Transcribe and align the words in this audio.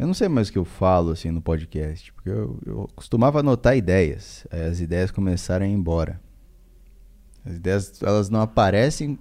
Eu 0.00 0.06
não 0.06 0.14
sei 0.14 0.30
mais 0.30 0.48
o 0.48 0.52
que 0.52 0.56
eu 0.56 0.64
falo 0.64 1.10
assim 1.10 1.30
no 1.30 1.42
podcast, 1.42 2.10
porque 2.14 2.30
eu, 2.30 2.58
eu 2.64 2.90
costumava 2.96 3.40
anotar 3.40 3.76
ideias. 3.76 4.46
As 4.50 4.80
ideias 4.80 5.10
começaram 5.10 5.66
a 5.66 5.68
ir 5.68 5.72
embora. 5.72 6.18
As 7.44 7.56
ideias 7.56 8.02
elas 8.02 8.30
não 8.30 8.40
aparecem 8.40 9.18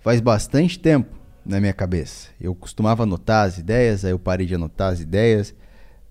faz 0.00 0.20
bastante 0.20 0.76
tempo 0.76 1.16
na 1.46 1.60
minha 1.60 1.72
cabeça. 1.72 2.30
Eu 2.40 2.52
costumava 2.52 3.04
anotar 3.04 3.46
as 3.46 3.58
ideias, 3.58 4.04
aí 4.04 4.10
eu 4.10 4.18
parei 4.18 4.44
de 4.44 4.56
anotar 4.56 4.92
as 4.92 4.98
ideias. 4.98 5.54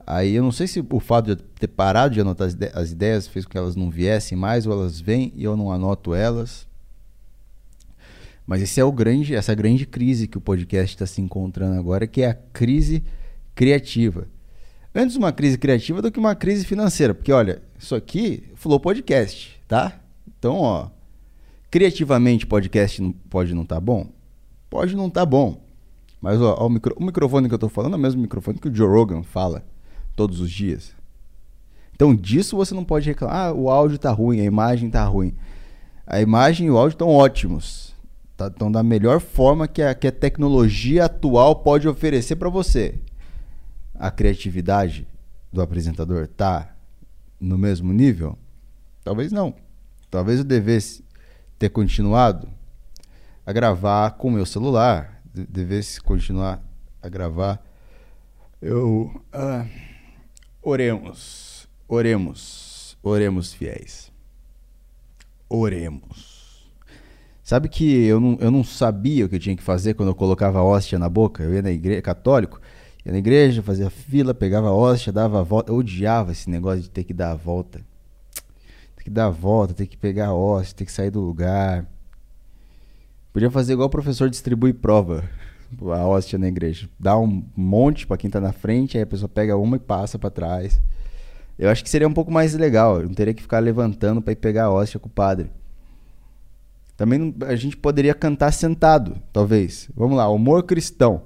Aí 0.08 0.36
eu 0.36 0.44
não 0.44 0.54
sei 0.54 0.68
se 0.68 0.80
o 0.80 1.00
fato 1.02 1.26
de 1.26 1.32
eu 1.32 1.36
ter 1.60 1.68
parado 1.68 2.14
de 2.14 2.21
anotar 2.21 2.48
as 2.73 2.92
ideias 2.92 3.28
fez 3.28 3.44
com 3.44 3.52
que 3.52 3.58
elas 3.58 3.76
não 3.76 3.92
viessem 3.92 4.38
mais 4.38 4.66
ou 4.66 4.71
elas 4.71 5.02
vêm 5.02 5.34
e 5.36 5.44
eu 5.44 5.58
não 5.58 5.70
anoto 5.70 6.16
elas. 6.16 6.66
Mas 8.48 8.62
esse 8.62 8.80
é 8.80 8.86
o 8.86 8.92
grande, 8.94 9.36
essa 9.36 9.54
grande 9.54 9.86
crise 9.86 10.30
que 10.30 10.38
o 10.38 10.42
podcast 10.42 10.96
está 10.96 11.05
se 11.05 11.20
encontrando 11.20 11.78
agora, 11.78 12.08
que 12.08 12.21
é 12.21 12.30
a 12.30 12.34
crise 12.34 13.04
criativa. 13.62 14.28
Antes 14.93 15.16
uma 15.16 15.32
crise 15.32 15.55
criativa 15.55 16.01
do 16.01 16.11
que 16.11 16.18
uma 16.18 16.33
crise 16.33 16.65
financeira, 16.65 17.14
porque 17.14 17.32
olha, 17.32 17.61
isso 17.78 17.93
aqui 17.93 18.43
falou 18.56 18.79
podcast, 18.79 19.61
tá? 19.68 20.00
Então, 20.28 20.56
ó, 20.56 20.87
criativamente 21.70 22.47
podcast 22.47 23.00
não, 23.00 23.11
pode 23.11 23.54
não 23.54 23.61
estar 23.61 23.75
tá 23.75 23.82
bom, 23.82 24.07
pode 24.68 24.96
não 24.96 25.10
estar 25.10 25.21
tá 25.21 25.25
bom, 25.28 25.61
mas 26.20 26.42
ó, 26.42 26.56
ó, 26.60 26.65
o, 26.65 26.70
micro, 26.71 26.96
o 26.97 27.04
microfone 27.04 27.47
que 27.47 27.54
eu 27.54 27.57
estou 27.57 27.70
falando 27.70 27.93
é 27.93 27.97
o 27.97 28.00
mesmo 28.00 28.20
microfone 28.20 28.57
que 28.57 28.68
o 28.68 28.74
Joe 28.74 28.89
Rogan 28.89 29.21
fala 29.21 29.64
todos 30.15 30.39
os 30.39 30.50
dias. 30.50 30.96
Então 31.93 32.16
disso 32.16 32.58
você 32.58 32.73
não 32.73 32.84
pode 32.84 33.08
reclamar. 33.08 33.50
Ah, 33.50 33.53
o 33.53 33.70
áudio 33.70 33.98
está 33.98 34.09
ruim, 34.09 34.39
a 34.39 34.44
imagem 34.44 34.88
está 34.88 35.06
ruim. 35.06 35.36
A 36.08 36.20
imagem 36.20 36.66
e 36.66 36.72
o 36.72 36.78
áudio 36.80 36.95
estão 36.95 37.09
ótimos. 37.09 37.94
Estão 38.31 38.72
tá, 38.72 38.80
da 38.80 38.84
melhor 38.84 39.20
forma 39.22 39.67
que 39.67 39.84
a, 39.84 39.94
que 39.94 40.08
a 40.08 40.12
tecnologia 40.12 41.06
atual 41.06 41.58
pode 41.58 41.88
oferecer 41.88 42.38
para 42.38 42.50
você 42.50 43.00
a 44.02 44.09
criatividade 44.09 45.08
do 45.53 45.61
apresentador 45.61 46.28
tá 46.28 46.75
no 47.39 47.55
mesmo 47.55 47.94
nível? 47.94 48.36
Talvez 49.03 49.31
não. 49.31 49.53
Talvez 50.09 50.39
eu 50.39 50.44
devesse 50.44 51.06
ter 51.59 51.70
continuado 51.70 52.50
a 53.45 53.53
gravar 53.53 54.09
com 54.17 54.30
o 54.30 54.31
meu 54.31 54.44
celular, 54.44 55.22
devesse 55.31 56.02
continuar 56.02 56.64
a 57.00 57.08
gravar. 57.08 57.64
Eu 58.59 59.23
uh, 59.36 59.70
oremos, 60.64 61.67
oremos, 61.88 62.98
oremos 63.04 63.54
fiéis. 63.54 64.11
Oremos. 65.48 66.72
Sabe 67.44 67.70
que 67.70 68.06
eu 68.06 68.20
não, 68.20 68.38
eu 68.42 68.50
não 68.50 68.64
sabia 68.64 69.28
o 69.28 69.30
que 69.30 69.36
eu 69.36 69.39
tinha 69.39 69.56
que 69.56 69.61
fazer 69.61 69.94
quando 69.94 70.09
eu 70.09 70.16
colocava 70.16 70.58
a 70.58 70.64
hóstia 70.64 70.98
na 70.98 71.08
boca? 71.08 71.44
Eu 71.44 71.54
ia 71.54 71.61
na 71.61 71.70
igreja 71.70 72.02
católico 72.02 72.59
Ia 73.06 73.12
na 73.12 73.18
igreja, 73.18 73.64
fazia 73.64 73.90
fila, 73.90 74.34
pegava 74.34 74.68
a 74.68 74.74
hóstia, 74.74 75.12
dava 75.12 75.40
a 75.40 75.44
volta. 75.44 75.72
Eu 75.72 75.78
odiava 75.78 76.32
esse 76.32 76.50
negócio 76.50 76.82
de 76.82 76.90
ter 76.90 77.04
que 77.04 77.14
dar 77.14 77.32
a 77.32 77.36
volta. 77.36 77.82
Ter 78.96 79.04
que 79.04 79.10
dar 79.10 79.26
a 79.26 79.30
volta, 79.30 79.74
ter 79.74 79.88
que 79.88 79.98
pegar 79.98 80.28
a 80.28 80.34
hóstia, 80.34 80.78
ter 80.78 80.86
que 80.86 80.92
sair 80.92 81.10
do 81.10 81.20
lugar. 81.20 81.88
Podia 83.34 83.50
fazer 83.50 83.74
igual 83.74 83.88
o 83.88 83.92
professor 83.92 84.30
distribui 84.30 84.74
prova. 84.74 85.24
A 85.80 86.06
hóstia 86.06 86.38
na 86.38 86.50
igreja. 86.50 86.90
Dá 87.00 87.18
um 87.18 87.46
monte 87.56 88.06
para 88.06 88.18
quem 88.18 88.30
tá 88.30 88.42
na 88.42 88.52
frente, 88.52 88.98
aí 88.98 89.04
a 89.04 89.08
pessoa 89.08 89.30
pega 89.30 89.56
uma 89.56 89.78
e 89.78 89.80
passa 89.80 90.20
para 90.20 90.30
trás. 90.30 90.82
Eu 91.58 91.70
acho 91.70 91.82
que 91.82 91.90
seria 91.90 92.10
um 92.10 92.14
pouco 92.14 92.30
mais 92.30 92.54
legal. 92.54 93.00
Eu 93.00 93.08
não 93.08 93.14
teria 93.14 93.34
que 93.34 93.42
ficar 93.42 93.60
levantando 93.60 94.22
para 94.22 94.34
ir 94.34 94.36
pegar 94.36 94.66
a 94.66 94.70
hóstia 94.70 95.00
com 95.00 95.08
o 95.08 95.12
padre. 95.12 95.50
Também 96.98 97.34
a 97.48 97.56
gente 97.56 97.78
poderia 97.78 98.14
cantar 98.14 98.52
sentado, 98.52 99.18
talvez. 99.32 99.90
Vamos 99.96 100.18
lá, 100.18 100.28
humor 100.28 100.64
cristão. 100.64 101.24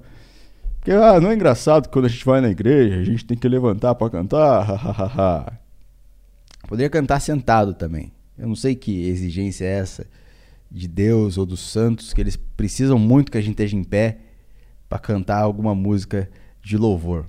Porque 0.86 0.96
ah, 0.96 1.20
não 1.20 1.32
é 1.32 1.34
engraçado 1.34 1.88
que 1.88 1.92
quando 1.92 2.04
a 2.04 2.08
gente 2.08 2.24
vai 2.24 2.40
na 2.40 2.48
igreja, 2.48 3.00
a 3.00 3.02
gente 3.02 3.24
tem 3.24 3.36
que 3.36 3.48
levantar 3.48 3.92
para 3.96 4.08
cantar. 4.08 5.60
Poderia 6.68 6.88
cantar 6.88 7.18
sentado 7.18 7.74
também. 7.74 8.12
Eu 8.38 8.46
não 8.46 8.54
sei 8.54 8.76
que 8.76 9.08
exigência 9.08 9.64
é 9.64 9.78
essa 9.78 10.06
de 10.70 10.86
Deus 10.86 11.38
ou 11.38 11.44
dos 11.44 11.58
santos 11.58 12.14
que 12.14 12.20
eles 12.20 12.36
precisam 12.36 13.00
muito 13.00 13.32
que 13.32 13.36
a 13.36 13.40
gente 13.40 13.54
esteja 13.54 13.76
em 13.76 13.82
pé 13.82 14.18
para 14.88 15.00
cantar 15.00 15.40
alguma 15.40 15.74
música 15.74 16.30
de 16.62 16.76
louvor. 16.76 17.26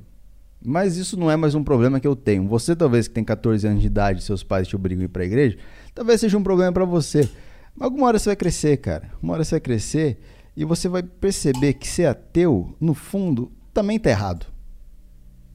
Mas 0.63 0.95
isso 0.95 1.18
não 1.18 1.31
é 1.31 1.35
mais 1.35 1.56
um 1.56 1.63
problema 1.63 2.00
que 2.00 2.07
eu 2.07 2.16
tenho. 2.16 2.47
Você 2.47 2.75
talvez 2.75 3.07
que 3.07 3.16
tem 3.16 3.24
14 3.24 3.66
anos 3.66 3.81
de 3.81 3.88
idade, 3.88 4.22
seus 4.22 4.44
pais 4.44 4.68
te 4.68 4.75
obrigam 4.75 5.01
a 5.01 5.06
ir 5.06 5.07
para 5.07 5.24
a 5.24 5.25
igreja, 5.25 5.57
talvez 5.95 6.22
seja 6.22 6.38
um 6.38 6.44
problema 6.44 6.72
para 6.72 6.85
você. 6.85 7.28
Mas 7.75 7.85
alguma 7.85 8.06
hora 8.06 8.19
você 8.19 8.29
vai 8.29 8.35
crescer, 8.35 8.78
cara. 8.78 9.09
Uma 9.19 9.34
hora 9.34 9.44
você 9.44 9.56
vai 9.56 9.62
crescer 9.62 10.19
e 10.57 10.66
você 10.66 10.90
vai 10.90 11.03
perceber 11.03 11.75
que 11.75 11.88
ser 11.88 12.07
ateu, 12.07 12.75
no 12.81 12.95
fundo, 12.95 13.51
também 13.72 13.97
está 13.97 14.09
errado. 14.09 14.47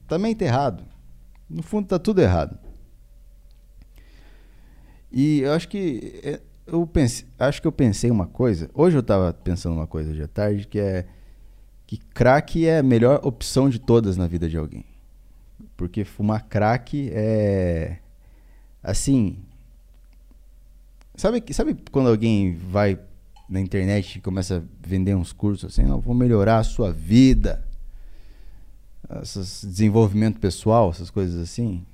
Também 0.07 0.31
está 0.31 0.45
errado. 0.45 0.85
No 1.49 1.61
fundo, 1.61 1.83
está 1.83 1.99
tudo 1.99 2.21
errado. 2.21 2.57
E 5.11 5.41
eu 5.41 5.51
acho 5.51 5.67
que 5.67 6.21
é, 6.23 6.39
eu 6.65 6.87
pensei, 6.87 7.27
acho 7.37 7.61
que 7.61 7.67
eu 7.67 7.71
pensei 7.73 8.09
uma 8.09 8.27
coisa. 8.27 8.69
Hoje 8.73 8.95
eu 8.95 9.01
estava 9.01 9.33
pensando 9.33 9.75
uma 9.75 9.85
coisa 9.85 10.13
de 10.13 10.25
tarde 10.25 10.65
que 10.65 10.79
é 10.79 11.05
que 11.85 11.97
crack 11.97 12.65
é 12.65 12.79
a 12.79 12.83
melhor 12.83 13.19
opção 13.25 13.69
de 13.69 13.79
todas 13.79 14.15
na 14.15 14.25
vida 14.25 14.47
de 14.47 14.57
alguém. 14.57 14.85
Porque 15.75 16.05
fumar 16.05 16.47
crack 16.47 17.09
é 17.11 17.97
assim, 18.81 19.37
sabe 21.13 21.43
sabe 21.51 21.75
quando 21.91 22.07
alguém 22.07 22.55
vai 22.55 22.97
na 23.53 23.61
internet 23.61 24.19
começa 24.19 24.57
a 24.57 24.87
vender 24.87 25.15
uns 25.15 25.31
cursos 25.31 25.71
assim, 25.71 25.87
não, 25.87 26.01
vou 26.01 26.15
melhorar 26.15 26.57
a 26.57 26.63
sua 26.63 26.91
vida. 26.91 27.63
Esses 29.21 29.63
desenvolvimento 29.63 30.39
pessoal, 30.39 30.89
essas 30.89 31.11
coisas 31.11 31.39
assim. 31.39 31.85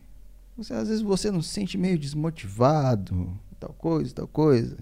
Você, 0.55 0.73
às 0.73 0.87
vezes 0.87 1.03
você 1.03 1.29
não 1.29 1.41
se 1.41 1.49
sente 1.49 1.77
meio 1.77 1.99
desmotivado, 1.99 3.37
tal 3.59 3.73
coisa, 3.73 4.15
tal 4.15 4.27
coisa. 4.27 4.77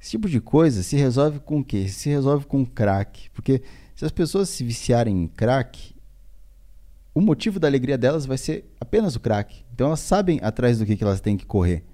Esse 0.00 0.12
tipo 0.12 0.26
de 0.26 0.40
coisa 0.40 0.82
se 0.82 0.96
resolve 0.96 1.38
com 1.38 1.58
o 1.58 1.64
quê? 1.64 1.86
Se 1.86 2.08
resolve 2.08 2.46
com 2.46 2.64
crack. 2.64 3.28
Porque 3.30 3.62
se 3.94 4.06
as 4.06 4.12
pessoas 4.12 4.48
se 4.48 4.64
viciarem 4.64 5.24
em 5.24 5.28
crack, 5.28 5.94
o 7.12 7.20
motivo 7.20 7.60
da 7.60 7.68
alegria 7.68 7.98
delas 7.98 8.24
vai 8.24 8.38
ser 8.38 8.64
apenas 8.80 9.16
o 9.16 9.20
crack. 9.20 9.66
Então 9.74 9.88
elas 9.88 10.00
sabem 10.00 10.40
atrás 10.42 10.78
do 10.78 10.86
que, 10.86 10.96
que 10.96 11.04
elas 11.04 11.20
têm 11.20 11.36
que 11.36 11.44
correr. 11.44 11.84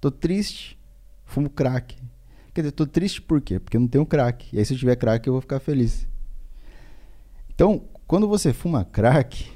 Tô 0.00 0.10
triste, 0.10 0.78
fumo 1.26 1.50
crack. 1.50 2.08
Quer 2.58 2.62
dizer, 2.62 2.72
tô 2.72 2.84
triste 2.84 3.22
por 3.22 3.40
quê? 3.40 3.60
Porque 3.60 3.76
eu 3.76 3.80
não 3.80 3.86
tenho 3.86 4.04
crack. 4.04 4.48
E 4.52 4.58
aí, 4.58 4.64
se 4.64 4.74
eu 4.74 4.78
tiver 4.78 4.96
crack, 4.96 5.24
eu 5.24 5.32
vou 5.32 5.40
ficar 5.40 5.60
feliz. 5.60 6.08
Então, 7.54 7.84
quando 8.04 8.26
você 8.26 8.52
fuma 8.52 8.84
crack, 8.84 9.48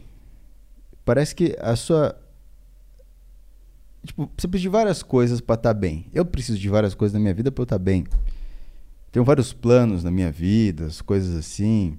parece 1.05 1.35
que 1.35 1.57
a 1.61 1.75
sua. 1.75 2.17
Tipo, 4.07 4.31
você 4.37 4.47
precisa 4.47 4.63
de 4.63 4.69
várias 4.69 5.03
coisas 5.03 5.41
para 5.41 5.57
estar 5.57 5.75
tá 5.75 5.81
bem. 5.81 6.07
Eu 6.15 6.25
preciso 6.25 6.57
de 6.57 6.69
várias 6.69 6.95
coisas 6.95 7.13
na 7.13 7.19
minha 7.19 7.35
vida 7.35 7.51
para 7.51 7.63
eu 7.63 7.65
estar 7.65 7.77
tá 7.77 7.83
bem. 7.85 8.05
Tenho 9.11 9.25
vários 9.25 9.53
planos 9.53 10.05
na 10.05 10.11
minha 10.13 10.31
vida, 10.31 10.87
as 10.87 11.03
coisas 11.03 11.35
assim. 11.35 11.99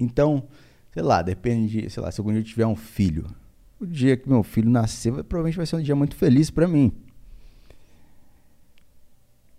Então, 0.00 0.48
sei 0.94 1.02
lá, 1.02 1.20
depende 1.20 1.82
de, 1.82 1.90
sei 1.90 2.02
lá, 2.02 2.10
se 2.10 2.18
algum 2.18 2.30
dia 2.30 2.40
eu 2.40 2.44
tiver 2.44 2.66
um 2.66 2.74
filho. 2.74 3.26
O 3.78 3.84
dia 3.84 4.16
que 4.16 4.26
meu 4.30 4.42
filho 4.42 4.70
nascer, 4.70 5.12
provavelmente 5.24 5.58
vai 5.58 5.66
ser 5.66 5.76
um 5.76 5.82
dia 5.82 5.94
muito 5.94 6.16
feliz 6.16 6.50
para 6.50 6.66
mim. 6.66 6.90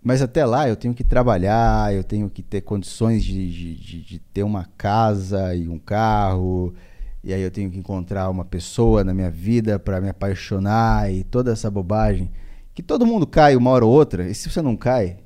Mas 0.02 0.22
até 0.22 0.44
lá 0.46 0.68
eu 0.68 0.76
tenho 0.76 0.94
que 0.94 1.04
trabalhar, 1.04 1.94
eu 1.94 2.02
tenho 2.02 2.30
que 2.30 2.42
ter 2.42 2.62
condições 2.62 3.22
de, 3.22 3.50
de, 3.50 3.76
de, 3.76 4.02
de, 4.02 4.18
ter 4.18 4.42
uma 4.42 4.64
casa 4.78 5.54
e 5.54 5.68
um 5.68 5.78
carro, 5.78 6.74
e 7.22 7.34
aí 7.34 7.42
eu 7.42 7.50
tenho 7.50 7.70
que 7.70 7.78
encontrar 7.78 8.30
uma 8.30 8.44
pessoa 8.44 9.04
na 9.04 9.12
minha 9.12 9.30
vida 9.30 9.78
para 9.78 10.00
me 10.00 10.08
apaixonar 10.08 11.12
e 11.12 11.22
toda 11.22 11.52
essa 11.52 11.70
bobagem. 11.70 12.30
Que 12.74 12.82
todo 12.82 13.06
mundo 13.06 13.26
cai 13.26 13.56
uma 13.56 13.70
hora 13.70 13.84
ou 13.84 13.92
outra, 13.92 14.26
e 14.28 14.34
se 14.34 14.48
você 14.48 14.62
não 14.62 14.74
cai? 14.74 15.18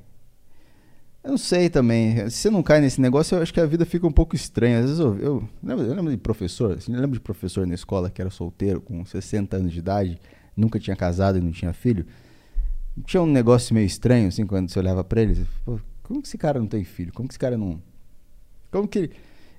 Eu 1.22 1.30
não 1.30 1.38
sei 1.38 1.70
também. 1.70 2.28
Se 2.28 2.36
você 2.36 2.50
não 2.50 2.62
cai 2.62 2.80
nesse 2.80 3.00
negócio, 3.00 3.36
eu 3.36 3.42
acho 3.42 3.54
que 3.54 3.60
a 3.60 3.64
vida 3.64 3.86
fica 3.86 4.06
um 4.06 4.12
pouco 4.12 4.36
estranha. 4.36 4.80
Às 4.80 4.84
vezes 4.84 4.98
eu, 4.98 5.16
eu, 5.18 5.48
lembro, 5.62 5.84
eu 5.86 5.94
lembro 5.94 6.10
de 6.10 6.18
professor, 6.18 6.76
assim, 6.76 6.92
eu 6.92 7.00
lembro 7.00 7.14
de 7.14 7.20
professor 7.20 7.66
na 7.66 7.74
escola 7.74 8.10
que 8.10 8.20
era 8.20 8.28
solteiro, 8.28 8.80
com 8.80 9.04
60 9.04 9.56
anos 9.56 9.72
de 9.72 9.78
idade, 9.78 10.20
nunca 10.54 10.78
tinha 10.78 10.94
casado 10.94 11.38
e 11.38 11.40
não 11.40 11.50
tinha 11.50 11.72
filho. 11.72 12.04
Tinha 13.04 13.22
um 13.22 13.26
negócio 13.26 13.74
meio 13.74 13.86
estranho, 13.86 14.28
assim, 14.28 14.46
quando 14.46 14.70
você 14.70 14.78
olhava 14.78 15.02
pra 15.02 15.20
ele. 15.20 15.46
Pô, 15.64 15.80
como 16.02 16.22
que 16.22 16.28
esse 16.28 16.38
cara 16.38 16.60
não 16.60 16.66
tem 16.66 16.84
filho? 16.84 17.12
Como 17.12 17.28
que 17.28 17.32
esse 17.32 17.38
cara 17.38 17.58
não. 17.58 17.82
Como 18.70 18.86
que 18.86 19.10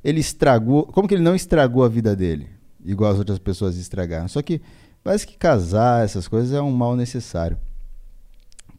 ele 0.03 0.19
estragou. 0.19 0.85
Como 0.85 1.07
que 1.07 1.15
ele 1.15 1.23
não 1.23 1.35
estragou 1.35 1.83
a 1.83 1.89
vida 1.89 2.15
dele? 2.15 2.47
Igual 2.83 3.11
as 3.11 3.17
outras 3.17 3.39
pessoas 3.39 3.77
estragaram. 3.77 4.27
Só 4.27 4.41
que 4.41 4.61
parece 5.03 5.27
que 5.27 5.37
casar, 5.37 6.05
essas 6.05 6.27
coisas, 6.27 6.53
é 6.53 6.61
um 6.61 6.71
mal 6.71 6.95
necessário. 6.95 7.57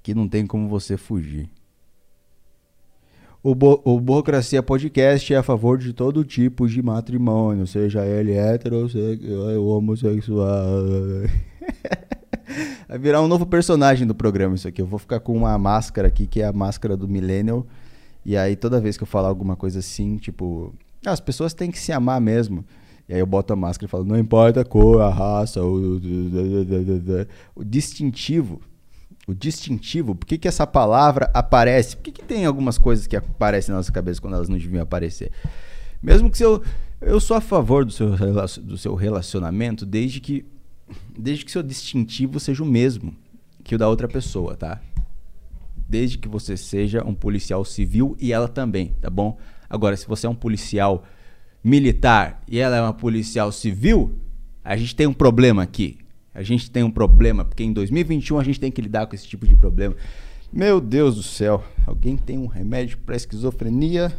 Que 0.03 0.15
não 0.15 0.29
tem 0.29 0.47
como 0.47 0.69
você 0.69 0.97
fugir. 0.97 1.51
O, 3.43 3.55
Bo 3.55 3.81
o 3.85 4.01
Burocracia 4.01 4.63
Podcast 4.63 5.33
é 5.33 5.37
a 5.37 5.43
favor 5.43 5.79
de 5.79 5.93
todo 5.93 6.25
tipo 6.25 6.67
de 6.67 6.83
matrimônio, 6.83 7.65
seja 7.65 8.05
ele 8.05 8.33
heterossexual 8.33 9.61
ou 9.61 9.69
homossexual. 9.79 10.83
Vai 12.89 12.99
virar 12.99 13.23
um 13.23 13.29
novo 13.29 13.47
personagem 13.47 14.07
do 14.07 14.15
programa 14.15 14.55
isso 14.55 14.69
aqui. 14.69 14.81
Eu 14.81 14.87
vou 14.87 14.99
ficar 14.99 15.21
com 15.21 15.37
uma 15.37 15.57
máscara 15.59 16.09
aqui, 16.09 16.27
que 16.27 16.41
é 16.41 16.47
a 16.47 16.53
máscara 16.53 16.97
do 16.97 17.09
Millennial. 17.09 17.67
E 18.25 18.37
aí, 18.37 18.57
toda 18.57 18.81
vez 18.81 18.97
que 18.97 19.03
eu 19.03 19.07
falar 19.07 19.29
alguma 19.29 19.57
coisa 19.57 19.79
assim, 19.79 20.17
tipo, 20.17 20.75
Ah, 21.05 21.13
as 21.13 21.21
pessoas 21.21 21.55
têm 21.55 21.71
que 21.71 21.79
se 21.79 21.93
amar 21.93 22.21
mesmo. 22.21 22.65
E 23.09 23.15
aí 23.15 23.21
eu 23.21 23.27
boto 23.27 23.53
a 23.53 23.57
máscara 23.57 23.87
e 23.87 23.91
falo, 23.91 24.05
não 24.05 24.19
importa 24.19 24.63
a 24.63 24.65
cor, 24.65 25.01
a 25.01 25.09
raça, 25.09 25.63
o, 25.63 26.01
o 27.55 27.65
distintivo. 27.65 28.61
O 29.29 29.35
distintivo, 29.35 30.15
por 30.15 30.27
que, 30.27 30.39
que 30.39 30.49
essa 30.49 30.67
palavra 30.67 31.31
aparece? 31.35 31.97
Por 31.97 32.05
que, 32.05 32.13
que 32.13 32.25
tem 32.25 32.47
algumas 32.47 32.79
coisas 32.79 33.07
que 33.07 33.17
aparecem 33.17 33.73
na 33.73 33.79
nossa 33.79 33.91
cabeça 33.91 34.21
quando 34.21 34.35
elas 34.35 34.49
não 34.49 34.57
deviam 34.57 34.83
aparecer? 34.83 35.33
Mesmo 36.03 36.31
que 36.31 36.45
eu, 36.45 36.63
eu 37.01 37.19
sou 37.19 37.37
a 37.37 37.41
favor 37.41 37.85
do 37.85 37.91
seu, 37.91 38.11
do 38.63 38.79
seu 38.79 38.95
relacionamento 38.95 39.85
desde 39.85 40.21
que, 40.21 40.45
desde 41.17 41.45
que 41.45 41.51
seu 41.51 41.63
distintivo 41.63 42.39
seja 42.39 42.63
o 42.63 42.67
mesmo 42.67 43.15
que 43.65 43.75
o 43.75 43.79
da 43.79 43.89
outra 43.89 44.07
pessoa, 44.07 44.57
tá? 44.57 44.81
Desde 45.89 46.19
que 46.19 46.29
você 46.29 46.57
seja 46.57 47.05
um 47.05 47.15
policial 47.15 47.65
civil 47.65 48.17
e 48.21 48.33
ela 48.33 48.49
também, 48.49 48.95
tá 49.01 49.11
bom? 49.11 49.39
Agora, 49.69 49.97
se 49.97 50.07
você 50.07 50.27
é 50.27 50.31
um 50.31 50.35
policial 50.35 51.05
militar 51.63 52.43
e 52.47 52.59
ela 52.59 52.77
é 52.77 52.81
uma 52.81 52.93
policial 52.93 53.51
civil, 53.51 54.15
a 54.63 54.77
gente 54.77 54.95
tem 54.95 55.07
um 55.07 55.13
problema 55.13 55.63
aqui. 55.63 55.99
A 56.33 56.43
gente 56.43 56.71
tem 56.71 56.83
um 56.83 56.91
problema, 56.91 57.45
porque 57.45 57.65
em 57.65 57.73
2021 57.73 58.39
a 58.39 58.45
gente 58.45 58.61
tem 58.61 58.71
que 58.71 58.83
lidar 58.83 59.07
com 59.07 59.15
esse 59.15 59.27
tipo 59.27 59.47
de 59.47 59.57
problema. 59.57 59.97
Meu 60.53 60.81
Deus 60.81 61.17
do 61.17 61.23
céu, 61.23 61.65
alguém 61.87 62.17
tem 62.17 62.39
um 62.39 62.47
remédio 62.47 62.99
para 62.99 63.17
esquizofrenia? 63.17 64.13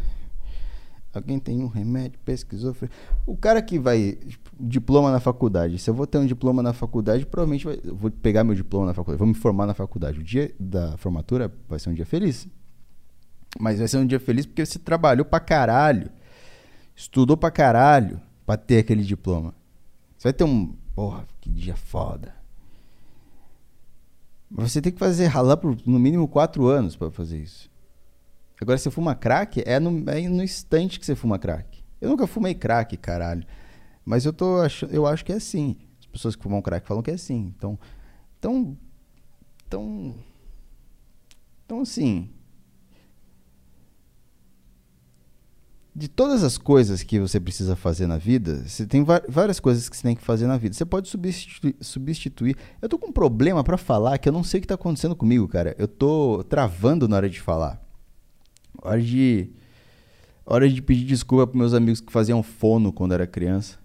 Alguém 1.13 1.39
tem 1.39 1.63
um 1.63 1.67
remédio 1.67 2.19
esquizofrenia? 2.27 2.95
O 3.25 3.35
cara 3.35 3.61
que 3.61 3.79
vai 3.79 4.13
tipo, 4.13 4.51
diploma 4.59 5.11
na 5.11 5.19
faculdade, 5.19 5.79
se 5.79 5.89
eu 5.89 5.93
vou 5.93 6.05
ter 6.05 6.17
um 6.17 6.25
diploma 6.25 6.61
na 6.61 6.73
faculdade, 6.73 7.25
provavelmente 7.25 7.65
vai, 7.65 7.79
eu 7.83 7.95
vou 7.95 8.11
pegar 8.11 8.43
meu 8.43 8.53
diploma 8.53 8.85
na 8.85 8.93
faculdade, 8.93 9.19
vou 9.19 9.27
me 9.27 9.33
formar 9.33 9.65
na 9.65 9.73
faculdade. 9.73 10.19
O 10.19 10.23
dia 10.23 10.53
da 10.59 10.95
formatura 10.97 11.51
vai 11.67 11.79
ser 11.79 11.89
um 11.89 11.93
dia 11.93 12.05
feliz. 12.05 12.47
Mas 13.59 13.79
vai 13.79 13.87
ser 13.87 13.97
um 13.97 14.05
dia 14.05 14.19
feliz 14.19 14.45
porque 14.45 14.65
você 14.65 14.77
trabalhou 14.77 15.25
pra 15.25 15.39
caralho 15.39 16.11
estudou 16.97 17.37
pra 17.37 17.51
caralho 17.51 18.19
pra 18.43 18.57
ter 18.57 18.79
aquele 18.79 19.03
diploma. 19.03 19.53
Você 20.17 20.29
vai 20.29 20.33
ter 20.33 20.43
um. 20.43 20.75
Porra, 20.95 21.27
que 21.39 21.49
dia 21.49 21.75
foda. 21.75 22.35
Mas 24.49 24.71
você 24.71 24.81
tem 24.81 24.91
que 24.91 24.97
fazer 24.97 25.27
ralar 25.27 25.57
por 25.57 25.77
no 25.85 25.99
mínimo 25.99 26.27
quatro 26.27 26.65
anos 26.65 26.95
para 26.95 27.11
fazer 27.11 27.37
isso. 27.37 27.69
Agora, 28.61 28.77
você 28.77 28.89
fuma 28.89 29.15
crack, 29.15 29.63
é 29.65 29.79
no, 29.79 30.09
é 30.09 30.27
no 30.27 30.43
instante 30.43 30.99
que 30.99 31.05
você 31.05 31.15
fuma 31.15 31.37
crack. 31.37 31.83
Eu 32.01 32.09
nunca 32.09 32.27
fumei 32.27 32.55
crack, 32.55 32.95
caralho. 32.97 33.45
Mas 34.05 34.25
eu 34.25 34.33
tô 34.33 34.59
eu 34.89 35.05
acho 35.05 35.25
que 35.25 35.31
é 35.31 35.35
assim. 35.35 35.77
As 35.99 36.05
pessoas 36.05 36.35
que 36.35 36.43
fumam 36.43 36.61
crack 36.61 36.87
falam 36.87 37.03
que 37.03 37.11
é 37.11 37.15
assim. 37.15 37.53
Então, 37.57 37.77
então, 38.39 38.77
então, 39.65 40.15
então 41.65 41.81
assim, 41.81 42.29
de 45.97 46.07
todas 46.07 46.43
as 46.43 46.59
coisas 46.59 47.01
que 47.01 47.19
você 47.19 47.39
precisa 47.39 47.75
fazer 47.75 48.05
na 48.05 48.17
vida, 48.17 48.63
você 48.67 48.85
tem 48.85 49.03
várias 49.03 49.59
coisas 49.59 49.89
que 49.89 49.97
você 49.97 50.03
tem 50.03 50.15
que 50.15 50.23
fazer 50.23 50.45
na 50.45 50.55
vida. 50.55 50.75
Você 50.75 50.85
pode 50.85 51.09
substituir. 51.09 51.75
substituir. 51.81 52.55
Eu 52.79 52.87
tô 52.87 52.99
com 52.99 53.07
um 53.07 53.11
problema 53.11 53.63
para 53.63 53.77
falar 53.77 54.17
que 54.19 54.29
eu 54.29 54.33
não 54.33 54.43
sei 54.43 54.59
o 54.59 54.61
que 54.61 54.67
tá 54.67 54.75
acontecendo 54.75 55.15
comigo, 55.15 55.47
cara. 55.47 55.75
Eu 55.77 55.87
tô 55.87 56.43
travando 56.47 57.07
na 57.07 57.15
hora 57.15 57.29
de 57.29 57.41
falar. 57.41 57.86
Hora 58.81 59.01
de. 59.01 59.49
Hora 60.45 60.69
de 60.69 60.81
pedir 60.81 61.05
desculpa 61.05 61.45
pros 61.45 61.57
meus 61.57 61.73
amigos 61.73 61.99
que 61.99 62.11
faziam 62.11 62.41
fono 62.41 62.93
quando 62.93 63.13
era 63.13 63.27
criança. 63.27 63.77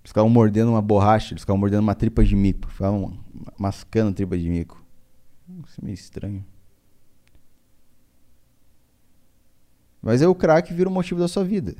Eles 0.00 0.10
ficavam 0.10 0.30
mordendo 0.30 0.70
uma 0.70 0.82
borracha, 0.82 1.32
eles 1.32 1.42
ficavam 1.42 1.58
mordendo 1.58 1.80
uma 1.80 1.94
tripa 1.94 2.24
de 2.24 2.36
mico. 2.36 2.70
Ficavam 2.70 3.18
mascando 3.58 4.14
tripa 4.14 4.38
de 4.38 4.48
mico. 4.48 4.84
Isso 5.66 5.80
é 5.80 5.84
meio 5.84 5.94
estranho. 5.94 6.44
Mas 10.00 10.20
aí 10.20 10.28
o 10.28 10.34
crack 10.34 10.72
vira 10.72 10.88
o 10.88 10.92
motivo 10.92 11.18
da 11.18 11.26
sua 11.26 11.44
vida. 11.44 11.74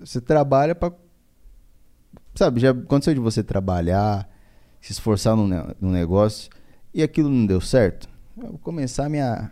Você 0.00 0.20
trabalha 0.20 0.74
para 0.74 0.92
Sabe, 2.38 2.60
já 2.60 2.70
aconteceu 2.70 3.14
de 3.14 3.18
você 3.18 3.42
trabalhar, 3.42 4.28
se 4.80 4.92
esforçar 4.92 5.36
num, 5.36 5.90
negócio 5.90 6.48
e 6.94 7.02
aquilo 7.02 7.28
não 7.28 7.44
deu 7.44 7.60
certo? 7.60 8.08
Eu 8.36 8.50
vou 8.50 8.58
começar 8.58 9.08
minha, 9.08 9.50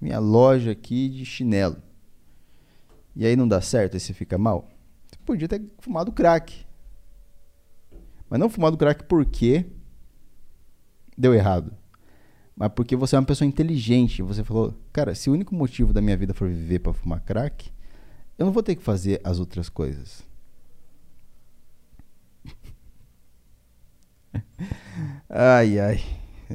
minha 0.00 0.18
loja 0.18 0.72
aqui 0.72 1.08
de 1.08 1.24
chinelo. 1.24 1.82
E 3.14 3.26
aí 3.26 3.34
não 3.36 3.48
dá 3.48 3.60
certo, 3.60 3.94
aí 3.94 4.00
você 4.00 4.12
fica 4.12 4.38
mal? 4.38 4.68
Você 5.10 5.18
podia 5.24 5.48
ter 5.48 5.62
fumado 5.78 6.12
crack. 6.12 6.64
Mas 8.30 8.38
não 8.38 8.48
fumado 8.48 8.76
crack 8.76 9.04
porque 9.04 9.66
deu 11.16 11.34
errado 11.34 11.72
mas 12.58 12.72
porque 12.72 12.96
você 12.96 13.14
é 13.14 13.18
uma 13.20 13.24
pessoa 13.24 13.46
inteligente. 13.46 14.20
Você 14.20 14.42
falou, 14.42 14.74
cara, 14.92 15.14
se 15.14 15.30
o 15.30 15.32
único 15.32 15.54
motivo 15.54 15.92
da 15.92 16.02
minha 16.02 16.16
vida 16.16 16.34
for 16.34 16.48
viver 16.48 16.80
para 16.80 16.92
fumar 16.92 17.20
crack, 17.20 17.70
eu 18.36 18.44
não 18.44 18.52
vou 18.52 18.64
ter 18.64 18.74
que 18.74 18.82
fazer 18.82 19.20
as 19.22 19.38
outras 19.38 19.68
coisas. 19.68 20.26
ai, 25.30 25.78
ai. 25.78 26.00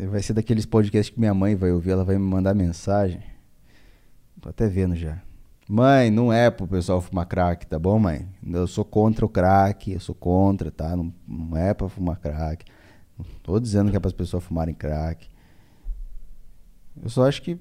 Vai 0.09 0.21
ser 0.21 0.33
daqueles 0.33 0.65
podcasts 0.65 1.13
que 1.13 1.19
minha 1.21 1.33
mãe 1.33 1.55
vai 1.55 1.71
ouvir, 1.71 1.91
ela 1.91 2.03
vai 2.03 2.17
me 2.17 2.25
mandar 2.25 2.53
mensagem. 2.53 3.23
Tô 4.43 4.49
até 4.49 4.67
vendo 4.67 4.93
já. 4.93 5.23
Mãe, 5.69 6.11
não 6.11 6.33
é 6.33 6.51
pro 6.51 6.67
pessoal 6.67 6.99
fumar 6.99 7.25
crack, 7.25 7.65
tá 7.65 7.79
bom, 7.79 7.97
mãe? 7.97 8.27
Eu 8.45 8.67
sou 8.67 8.83
contra 8.83 9.25
o 9.25 9.29
crack, 9.29 9.89
eu 9.89 10.01
sou 10.01 10.13
contra, 10.13 10.69
tá? 10.69 10.97
Não, 10.97 11.13
não 11.25 11.55
é 11.55 11.73
pra 11.73 11.87
fumar 11.87 12.19
crack. 12.19 12.65
Não 13.17 13.25
tô 13.41 13.57
dizendo 13.57 13.89
que 13.89 13.95
é 13.95 13.99
para 14.01 14.09
as 14.09 14.13
pessoas 14.13 14.43
fumarem 14.43 14.75
crack. 14.75 15.29
Eu 17.01 17.09
só 17.09 17.25
acho 17.25 17.41
que 17.41 17.57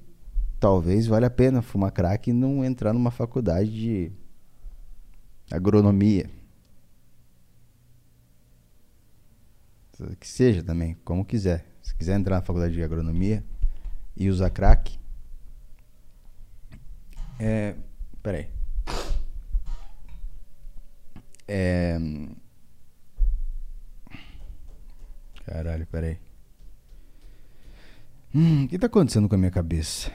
talvez 0.59 1.07
valha 1.07 1.27
a 1.27 1.29
pena 1.29 1.61
fumar 1.61 1.89
crack 1.89 2.29
e 2.29 2.33
não 2.33 2.65
entrar 2.65 2.91
numa 2.91 3.11
faculdade 3.11 3.71
de 3.71 4.11
agronomia. 5.49 6.29
Que 10.19 10.27
seja 10.27 10.61
também, 10.61 10.97
como 11.05 11.23
quiser. 11.23 11.65
Se 11.81 11.95
quiser 11.95 12.19
entrar 12.19 12.35
na 12.35 12.41
faculdade 12.41 12.73
de 12.73 12.83
agronomia 12.83 13.41
e 14.17 14.29
usar 14.29 14.49
crack. 14.49 15.01
É. 17.39 17.75
Peraí. 18.21 18.47
É. 21.47 21.97
Caralho, 25.45 25.85
peraí. 25.87 26.17
Hum, 28.33 28.63
o 28.63 28.67
que 28.67 28.75
está 28.75 28.87
acontecendo 28.87 29.29
com 29.29 29.35
a 29.35 29.37
minha 29.37 29.51
cabeça? 29.51 30.11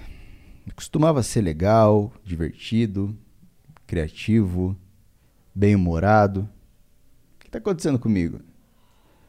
Costumava 0.75 1.23
ser 1.23 1.41
legal, 1.41 2.12
divertido, 2.25 3.17
criativo, 3.87 4.76
bem-humorado. 5.55 6.49
O 7.37 7.38
que 7.38 7.47
está 7.47 7.59
acontecendo 7.59 7.99
comigo? 7.99 8.38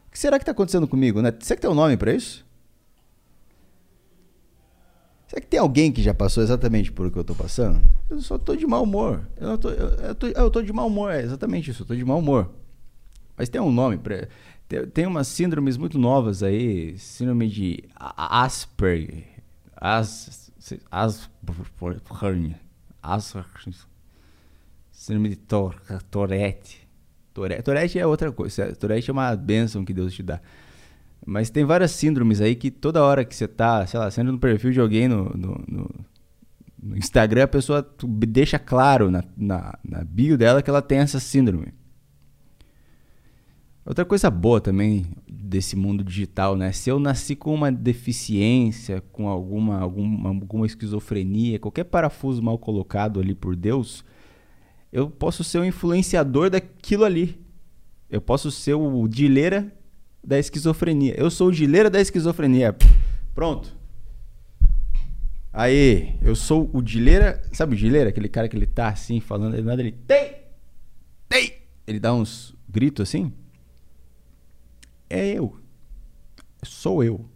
O 0.07 0.11
que 0.11 0.17
será 0.17 0.37
que 0.37 0.43
está 0.43 0.51
acontecendo 0.51 0.87
comigo? 0.87 1.21
Né? 1.21 1.31
Será 1.39 1.55
que 1.55 1.61
tem 1.61 1.69
um 1.69 1.75
nome 1.75 1.97
para 1.97 2.13
isso? 2.13 2.45
Será 5.29 5.39
que 5.39 5.48
tem 5.48 5.59
alguém 5.59 5.91
que 5.91 6.01
já 6.01 6.12
passou 6.12 6.41
exatamente 6.41 6.91
por 6.91 7.05
o 7.05 7.12
que 7.12 7.17
eu 7.19 7.21
estou 7.21 7.36
passando? 7.36 7.79
Eu 8.09 8.19
só 8.19 8.36
estou 8.36 8.55
de 8.55 8.65
mau 8.65 8.81
humor. 8.81 9.27
Eu, 9.38 9.59
tô, 9.59 9.69
eu, 9.69 9.89
eu, 9.89 10.15
tô, 10.15 10.27
eu 10.27 10.50
tô 10.50 10.59
de 10.63 10.74
mau 10.74 10.88
humor, 10.88 11.13
é 11.13 11.21
exatamente 11.21 11.69
isso, 11.69 11.81
eu 11.81 11.83
estou 11.83 11.95
de 11.95 12.03
mau 12.03 12.17
humor. 12.17 12.50
Mas 13.38 13.48
tem 13.48 13.62
um 13.62 13.71
nome 13.71 14.00
para 14.00 14.27
tem 14.93 15.05
umas 15.05 15.27
síndromes 15.27 15.77
muito 15.77 15.98
novas 15.98 16.43
aí, 16.43 16.98
síndrome 16.98 17.48
de 17.48 17.83
Asperger, 17.95 19.24
As, 19.75 20.51
Asperger, 20.91 22.55
Asperger, 23.01 23.75
síndrome 24.91 25.29
de 25.29 25.36
Tourette. 25.36 26.88
Tourette. 27.33 27.63
Tourette 27.63 28.00
é 28.00 28.05
outra 28.05 28.31
coisa, 28.31 28.75
Tourette 28.75 29.09
é 29.09 29.13
uma 29.13 29.36
bênção 29.36 29.86
que 29.86 29.93
Deus 29.93 30.13
te 30.13 30.24
dá. 30.24 30.39
Mas 31.29 31.51
tem 31.51 31.63
várias 31.63 31.91
síndromes 31.91 32.41
aí 32.41 32.55
que 32.55 32.71
toda 32.71 33.03
hora 33.03 33.24
que 33.24 33.36
você 33.36 33.48
tá, 33.48 33.86
sei 33.86 34.00
lá, 34.00 34.09
sendo 34.09 34.31
no 34.31 34.39
perfil 34.39 34.71
de 34.71 34.79
alguém 34.79 35.07
no, 35.07 35.25
no, 35.25 35.63
no, 35.67 35.89
no 36.81 36.98
Instagram, 36.98 37.43
a 37.43 37.48
pessoa 37.48 37.88
deixa 38.27 38.57
claro 38.57 39.12
na, 39.12 39.24
na, 39.38 39.77
na 39.88 40.03
bio 40.03 40.36
dela 40.36 40.63
que 40.63 40.71
ela 40.71 40.81
tem 40.81 40.98
essa 40.98 41.19
síndrome. 41.19 41.67
Outra 43.86 44.03
coisa 44.05 44.27
boa 44.31 44.59
também 44.59 45.05
desse 45.27 45.75
mundo 45.75 46.03
digital, 46.03 46.55
né? 46.55 46.71
Se 46.71 46.89
eu 46.89 47.00
nasci 47.00 47.36
com 47.36 47.53
uma 47.53 47.71
deficiência, 47.71 49.00
com 49.12 49.27
alguma, 49.29 49.79
alguma, 49.79 50.29
alguma 50.29 50.65
esquizofrenia, 50.65 51.59
qualquer 51.59 51.83
parafuso 51.83 52.41
mal 52.41 52.57
colocado 52.57 53.19
ali 53.19 53.36
por 53.36 53.55
Deus, 53.55 54.03
eu 54.91 55.12
posso 55.12 55.43
ser 55.43 55.59
o 55.59 55.65
influenciador 55.65 56.50
daquilo 56.50 57.05
ali. 57.05 57.39
Eu 58.09 58.19
posso 58.19 58.50
ser 58.50 58.74
o 58.74 59.07
dileira 59.07 59.71
da 60.23 60.38
esquizofrenia. 60.39 61.13
Eu 61.17 61.29
sou 61.29 61.47
o 61.47 61.51
dileira 61.51 61.89
da 61.89 61.99
esquizofrenia. 61.99 62.75
Pronto. 63.33 63.77
Aí, 65.51 66.15
eu 66.21 66.35
sou 66.35 66.69
o 66.73 66.81
dileira. 66.81 67.41
Sabe 67.51 67.75
o 67.75 67.77
dileira? 67.77 68.09
Aquele 68.09 68.29
cara 68.29 68.47
que 68.47 68.55
ele 68.55 68.67
tá 68.67 68.89
assim 68.89 69.19
falando, 69.19 69.61
nada, 69.63 69.81
ele 69.81 69.91
tem! 69.91 70.35
Tem! 71.27 71.53
Ele 71.88 71.99
dá 71.99 72.13
uns 72.13 72.55
gritos 72.67 73.07
assim 73.07 73.33
é 75.09 75.27
eu. 75.27 75.59
Sou 76.63 77.03
eu. 77.03 77.27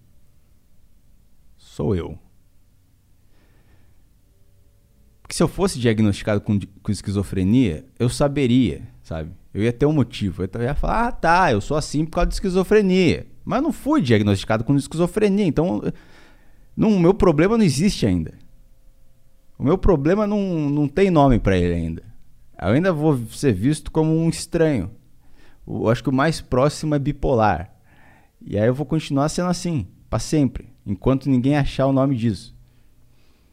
Sou 1.58 1.96
eu. 1.96 2.20
que 5.28 5.38
se 5.38 5.42
eu 5.42 5.48
fosse 5.48 5.80
diagnosticado 5.80 6.42
com, 6.42 6.60
com 6.60 6.92
esquizofrenia, 6.92 7.84
eu 7.98 8.08
saberia, 8.08 8.88
sabe? 9.02 9.32
Eu 9.54 9.64
ia 9.64 9.72
ter 9.72 9.86
um 9.86 9.94
motivo. 9.94 10.44
Eu 10.44 10.62
ia 10.62 10.74
falar, 10.74 11.08
ah, 11.08 11.12
tá, 11.12 11.52
eu 11.52 11.62
sou 11.62 11.78
assim 11.78 12.06
por 12.06 12.12
causa 12.12 12.28
de 12.28 12.34
esquizofrenia. 12.36 13.28
Mas 13.46 13.58
eu 13.58 13.64
não 13.64 13.74
fui 13.74 14.02
diagnosticado 14.02 14.64
com 14.64 14.76
esquizofrenia, 14.76 15.46
então 15.46 15.82
o 16.78 17.00
meu 17.00 17.14
problema 17.14 17.58
não 17.58 17.64
existe 17.64 18.06
ainda. 18.06 18.34
O 19.58 19.64
meu 19.64 19.78
problema 19.78 20.26
não, 20.26 20.70
não 20.70 20.88
tem 20.88 21.12
nome 21.12 21.40
para 21.40 21.58
ele 21.58 21.74
ainda. 21.74 22.04
Eu 22.60 22.70
ainda 22.70 22.94
vou 22.94 23.18
ser 23.28 23.54
visto 23.54 23.92
como 23.92 24.16
um 24.16 24.30
estranho. 24.30 24.90
Eu 25.68 25.90
acho 25.90 26.02
que 26.02 26.10
o 26.10 26.14
mais 26.14 26.42
próximo 26.42 26.96
é 26.96 27.00
bipolar. 27.00 27.74
E 28.42 28.58
aí 28.58 28.68
eu 28.68 28.74
vou 28.74 28.86
continuar 28.86 29.30
sendo 29.30 29.50
assim, 29.50 29.88
para 30.10 30.20
sempre, 30.20 30.74
enquanto 30.86 31.30
ninguém 31.30 31.58
achar 31.58 31.86
o 31.86 31.94
nome 31.94 32.16
disso. 32.16 32.56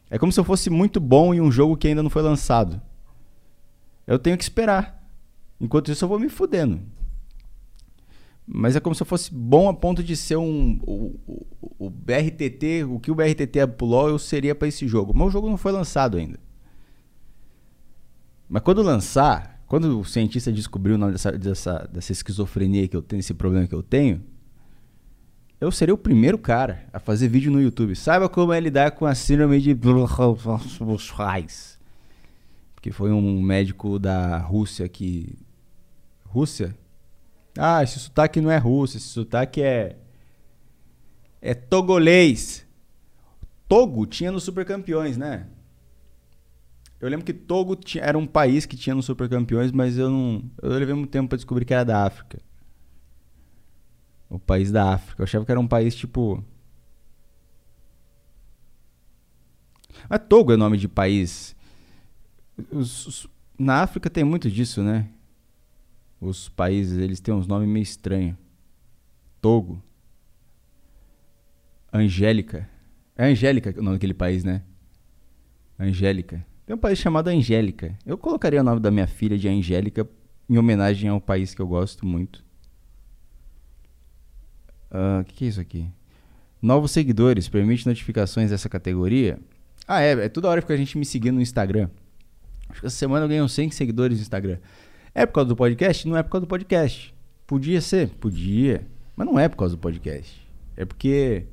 É 0.09 0.17
como 0.17 0.31
se 0.31 0.39
eu 0.39 0.43
fosse 0.43 0.69
muito 0.69 0.99
bom 0.99 1.33
em 1.33 1.39
um 1.39 1.51
jogo 1.51 1.77
que 1.77 1.87
ainda 1.87 2.03
não 2.03 2.09
foi 2.09 2.21
lançado. 2.21 2.81
Eu 4.05 4.19
tenho 4.19 4.37
que 4.37 4.43
esperar. 4.43 5.00
Enquanto 5.61 5.91
isso 5.91 6.03
eu 6.03 6.09
vou 6.09 6.19
me 6.19 6.27
fudendo. 6.27 6.81
Mas 8.47 8.75
é 8.75 8.79
como 8.79 8.95
se 8.95 9.03
eu 9.03 9.05
fosse 9.05 9.31
bom 9.31 9.69
a 9.69 9.73
ponto 9.73 10.03
de 10.03 10.15
ser 10.15 10.35
um. 10.35 10.79
O, 10.81 11.19
o, 11.27 11.85
o 11.85 11.89
BRTT, 11.89 12.83
o 12.83 12.99
que 12.99 13.11
o 13.11 13.15
BRTT 13.15 13.59
é 13.59 13.67
pro 13.67 13.85
LoL, 13.85 14.09
eu 14.09 14.19
seria 14.19 14.55
para 14.55 14.67
esse 14.67 14.87
jogo. 14.87 15.13
Mas 15.15 15.27
o 15.27 15.31
jogo 15.31 15.47
não 15.47 15.57
foi 15.57 15.71
lançado 15.71 16.17
ainda. 16.17 16.39
Mas 18.49 18.63
quando 18.63 18.81
lançar, 18.81 19.63
quando 19.67 19.99
o 19.99 20.03
cientista 20.03 20.51
descobriu 20.51 20.95
o 20.95 20.97
nome 20.97 21.13
dessa, 21.13 21.31
dessa, 21.31 21.89
dessa 21.93 22.11
esquizofrenia 22.11 22.87
que 22.87 22.97
eu 22.97 23.01
tenho, 23.01 23.19
esse 23.19 23.33
problema 23.33 23.67
que 23.67 23.75
eu 23.75 23.83
tenho, 23.83 24.21
eu 25.61 25.71
serei 25.71 25.93
o 25.93 25.97
primeiro 25.97 26.39
cara 26.39 26.85
a 26.91 26.99
fazer 26.99 27.27
vídeo 27.27 27.51
no 27.51 27.61
YouTube. 27.61 27.95
Saiba 27.95 28.27
como 28.27 28.51
é 28.51 28.59
lidar 28.59 28.91
com 28.91 29.05
a 29.05 29.13
síndrome 29.13 29.61
de 29.61 29.77
que 32.81 32.91
foi 32.91 33.11
um 33.11 33.41
médico 33.41 33.99
da 33.99 34.39
Rússia 34.39 34.89
que 34.89 35.37
Rússia 36.31 36.75
ah, 37.57 37.83
esse 37.83 37.99
sotaque 37.99 38.39
não 38.39 38.51
é 38.51 38.57
russo, 38.57 38.97
esse 38.97 39.07
sotaque 39.07 39.61
é. 39.61 39.97
É 41.41 41.53
togolês. 41.53 42.65
Togo 43.67 44.05
tinha 44.05 44.31
nos 44.31 44.43
Supercampeões, 44.43 45.17
né? 45.17 45.47
Eu 46.99 47.09
lembro 47.09 47.25
que 47.25 47.33
Togo 47.33 47.75
tinha, 47.75 48.03
era 48.03 48.17
um 48.17 48.27
país 48.27 48.65
que 48.65 48.77
tinha 48.77 48.93
nos 48.93 49.05
Supercampeões, 49.05 49.71
mas 49.71 49.97
eu 49.97 50.09
não. 50.09 50.43
Eu 50.61 50.69
levei 50.69 50.93
muito 50.93 51.09
tempo 51.09 51.29
para 51.29 51.37
descobrir 51.37 51.65
que 51.65 51.73
era 51.73 51.83
da 51.83 52.05
África. 52.05 52.39
O 54.29 54.39
país 54.39 54.71
da 54.71 54.93
África. 54.93 55.21
Eu 55.21 55.23
achava 55.23 55.45
que 55.45 55.51
era 55.51 55.59
um 55.59 55.67
país 55.67 55.95
tipo. 55.95 56.43
Mas 60.07 60.21
Togo 60.29 60.53
é 60.53 60.57
nome 60.57 60.77
de 60.77 60.87
país. 60.87 61.55
Os, 62.71 63.07
os, 63.07 63.27
na 63.57 63.81
África 63.81 64.09
tem 64.09 64.23
muito 64.23 64.49
disso, 64.49 64.83
né? 64.83 65.09
Os 66.21 66.47
países, 66.47 66.99
eles 66.99 67.19
têm 67.19 67.33
uns 67.33 67.47
nomes 67.47 67.67
meio 67.67 67.81
estranhos. 67.81 68.37
Togo. 69.41 69.81
Angélica. 71.91 72.69
É 73.17 73.25
Angélica 73.25 73.73
o 73.75 73.81
nome 73.81 73.95
daquele 73.97 74.13
país, 74.13 74.43
né? 74.43 74.61
Angélica. 75.79 76.45
Tem 76.63 76.75
um 76.75 76.79
país 76.79 76.99
chamado 76.99 77.29
Angélica. 77.29 77.97
Eu 78.05 78.19
colocaria 78.19 78.61
o 78.61 78.63
nome 78.63 78.79
da 78.79 78.91
minha 78.91 79.07
filha 79.07 79.35
de 79.35 79.49
Angélica 79.49 80.07
em 80.47 80.57
homenagem 80.57 81.09
ao 81.09 81.19
país 81.19 81.55
que 81.55 81.61
eu 81.61 81.67
gosto 81.67 82.05
muito. 82.05 82.43
O 84.91 84.95
uh, 84.95 85.19
ah, 85.19 85.23
que, 85.25 85.33
que 85.33 85.45
é 85.45 85.47
isso 85.47 85.59
aqui? 85.59 85.89
Novos 86.61 86.91
seguidores, 86.91 87.49
permite 87.49 87.87
notificações 87.87 88.51
dessa 88.51 88.69
categoria? 88.69 89.39
Ah, 89.87 90.01
é, 90.01 90.11
é 90.11 90.29
toda 90.29 90.47
hora 90.47 90.61
que 90.61 90.71
a 90.71 90.77
gente 90.77 90.97
me 90.97 91.05
seguindo 91.05 91.35
no 91.35 91.41
Instagram. 91.41 91.89
Acho 92.69 92.81
que 92.81 92.87
essa 92.87 92.95
semana 92.95 93.25
eu 93.25 93.27
ganhei 93.27 93.41
uns 93.41 93.53
100 93.53 93.71
seguidores 93.71 94.17
no 94.17 94.21
Instagram. 94.21 94.59
É 95.13 95.25
por 95.25 95.33
causa 95.33 95.49
do 95.49 95.55
podcast? 95.55 96.07
Não 96.07 96.15
é 96.15 96.23
por 96.23 96.29
causa 96.29 96.45
do 96.45 96.49
podcast. 96.49 97.13
Podia 97.45 97.81
ser? 97.81 98.09
Podia. 98.11 98.87
Mas 99.15 99.27
não 99.27 99.37
é 99.37 99.49
por 99.49 99.57
causa 99.57 99.75
do 99.75 99.79
podcast. 99.79 100.47
É 100.75 100.85
porque. 100.85 101.45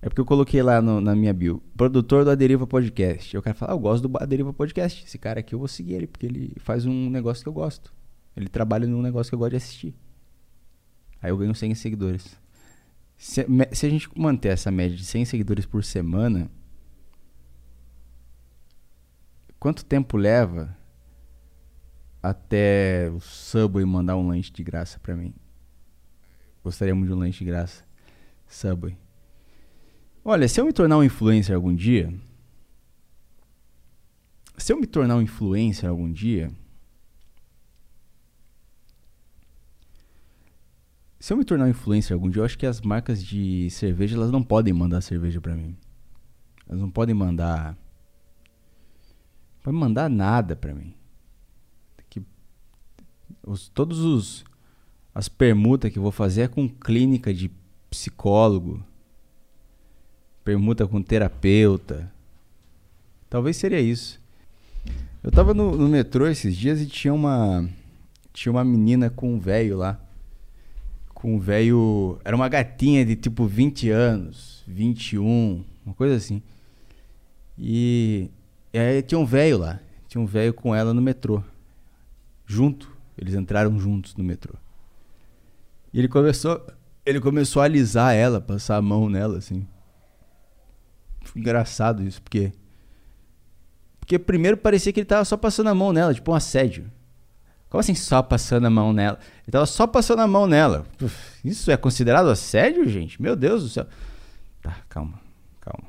É 0.00 0.08
porque 0.08 0.20
eu 0.20 0.26
coloquei 0.26 0.62
lá 0.62 0.80
no, 0.80 1.00
na 1.00 1.14
minha 1.14 1.32
bio, 1.32 1.62
produtor 1.76 2.24
do 2.24 2.30
Aderiva 2.30 2.66
Podcast. 2.66 3.34
Eu 3.34 3.42
quero 3.42 3.56
falar, 3.56 3.72
ah, 3.72 3.74
eu 3.74 3.78
gosto 3.78 4.06
do 4.06 4.16
Aderiva 4.18 4.52
Podcast. 4.52 5.04
Esse 5.04 5.18
cara 5.18 5.40
aqui 5.40 5.54
eu 5.54 5.58
vou 5.58 5.66
seguir 5.66 5.94
ele, 5.94 6.06
porque 6.06 6.26
ele 6.26 6.52
faz 6.58 6.86
um 6.86 7.10
negócio 7.10 7.42
que 7.42 7.48
eu 7.48 7.52
gosto. 7.52 7.92
Ele 8.36 8.48
trabalha 8.48 8.86
num 8.86 9.02
negócio 9.02 9.30
que 9.30 9.34
eu 9.34 9.38
gosto 9.38 9.52
de 9.52 9.56
assistir. 9.56 9.94
Aí 11.20 11.30
eu 11.30 11.36
ganho 11.36 11.54
100 11.54 11.74
seguidores. 11.74 12.38
Se, 13.16 13.46
se 13.72 13.86
a 13.86 13.90
gente 13.90 14.08
manter 14.14 14.50
essa 14.50 14.70
média 14.70 14.96
de 14.96 15.04
100 15.04 15.24
seguidores 15.24 15.64
por 15.64 15.82
semana, 15.82 16.50
quanto 19.58 19.84
tempo 19.84 20.16
leva 20.16 20.75
até 22.30 23.08
o 23.10 23.20
Subway 23.20 23.84
mandar 23.84 24.16
um 24.16 24.26
lanche 24.26 24.50
de 24.52 24.62
graça 24.64 24.98
para 24.98 25.16
mim. 25.16 25.32
Gostaria 26.62 26.94
muito 26.94 27.08
de 27.08 27.14
um 27.14 27.18
lanche 27.18 27.38
de 27.38 27.44
graça. 27.44 27.84
Subway. 28.48 28.98
Olha, 30.24 30.48
se 30.48 30.60
eu 30.60 30.64
me 30.64 30.72
tornar 30.72 30.98
um 30.98 31.04
influencer 31.04 31.54
algum 31.54 31.74
dia. 31.74 32.12
Se 34.58 34.72
eu 34.72 34.80
me 34.80 34.86
tornar 34.86 35.16
um 35.16 35.22
influencer 35.22 35.88
algum 35.88 36.10
dia. 36.10 36.50
Se 41.20 41.32
eu 41.32 41.36
me 41.36 41.44
tornar 41.44 41.66
um 41.66 41.68
influencer 41.68 42.14
algum 42.14 42.28
dia, 42.28 42.40
eu 42.40 42.44
acho 42.44 42.58
que 42.58 42.66
as 42.66 42.80
marcas 42.80 43.22
de 43.22 43.70
cerveja 43.70 44.16
elas 44.16 44.30
não 44.32 44.42
podem 44.42 44.72
mandar 44.72 45.00
cerveja 45.00 45.40
para 45.40 45.54
mim. 45.54 45.76
Elas 46.68 46.80
não 46.80 46.90
podem 46.90 47.14
mandar. 47.14 47.76
Não 49.56 49.62
podem 49.62 49.80
mandar 49.80 50.10
nada 50.10 50.56
para 50.56 50.74
mim 50.74 50.94
os, 53.46 53.68
todos 53.68 54.00
os 54.00 54.44
as 55.14 55.30
permutas 55.30 55.90
que 55.90 55.98
eu 55.98 56.02
vou 56.02 56.12
fazer 56.12 56.42
é 56.42 56.48
com 56.48 56.68
clínica 56.68 57.32
de 57.32 57.50
psicólogo, 57.88 58.84
permuta 60.44 60.86
com 60.86 61.00
terapeuta. 61.00 62.12
Talvez 63.30 63.56
seria 63.56 63.80
isso. 63.80 64.20
Eu 65.22 65.30
tava 65.30 65.54
no, 65.54 65.74
no 65.74 65.88
metrô 65.88 66.26
esses 66.26 66.54
dias 66.54 66.82
e 66.82 66.86
tinha 66.86 67.14
uma 67.14 67.66
tinha 68.36 68.52
uma 68.52 68.62
menina 68.62 69.08
com 69.08 69.32
um 69.32 69.38
velho 69.40 69.78
lá. 69.78 69.98
Com 71.14 71.36
um 71.36 71.38
velho, 71.38 72.20
era 72.22 72.36
uma 72.36 72.50
gatinha 72.50 73.02
de 73.02 73.16
tipo 73.16 73.46
20 73.46 73.88
anos, 73.88 74.62
21, 74.68 75.64
uma 75.86 75.94
coisa 75.94 76.16
assim. 76.16 76.42
E, 77.58 78.28
e 78.70 78.78
aí 78.78 79.00
tinha 79.00 79.18
um 79.18 79.24
velho 79.24 79.56
lá, 79.56 79.80
tinha 80.06 80.20
um 80.20 80.26
velho 80.26 80.52
com 80.52 80.74
ela 80.74 80.92
no 80.92 81.00
metrô, 81.00 81.42
junto. 82.46 82.95
Eles 83.16 83.34
entraram 83.34 83.78
juntos 83.78 84.14
no 84.14 84.24
metrô. 84.24 84.54
E 85.92 85.98
ele 85.98 86.08
começou, 86.08 86.66
ele 87.04 87.20
começou 87.20 87.62
a 87.62 87.64
alisar 87.64 88.14
ela, 88.14 88.40
passar 88.40 88.76
a 88.76 88.82
mão 88.82 89.08
nela, 89.08 89.38
assim. 89.38 89.66
Engraçado 91.34 92.02
isso, 92.02 92.20
porque. 92.22 92.52
Porque 93.98 94.18
primeiro 94.18 94.56
parecia 94.56 94.92
que 94.92 95.00
ele 95.00 95.06
tava 95.06 95.24
só 95.24 95.36
passando 95.36 95.68
a 95.68 95.74
mão 95.74 95.92
nela, 95.92 96.14
tipo 96.14 96.30
um 96.30 96.34
assédio. 96.34 96.90
Como 97.68 97.80
assim 97.80 97.94
só 97.94 98.22
passando 98.22 98.66
a 98.66 98.70
mão 98.70 98.92
nela? 98.92 99.18
Ele 99.42 99.50
tava 99.50 99.66
só 99.66 99.86
passando 99.86 100.20
a 100.20 100.26
mão 100.26 100.46
nela. 100.46 100.86
Isso 101.44 101.70
é 101.70 101.76
considerado 101.76 102.30
assédio, 102.30 102.88
gente? 102.88 103.20
Meu 103.20 103.34
Deus 103.34 103.64
do 103.64 103.68
céu. 103.68 103.86
Tá, 104.62 104.76
calma, 104.88 105.20
calma. 105.60 105.88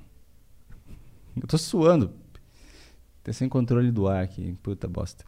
Eu 1.36 1.48
tô 1.48 1.58
suando. 1.58 2.12
Tô 3.24 3.32
sem 3.32 3.48
controle 3.48 3.92
do 3.92 4.08
ar 4.08 4.24
aqui, 4.24 4.58
puta 4.64 4.88
bosta. 4.88 5.24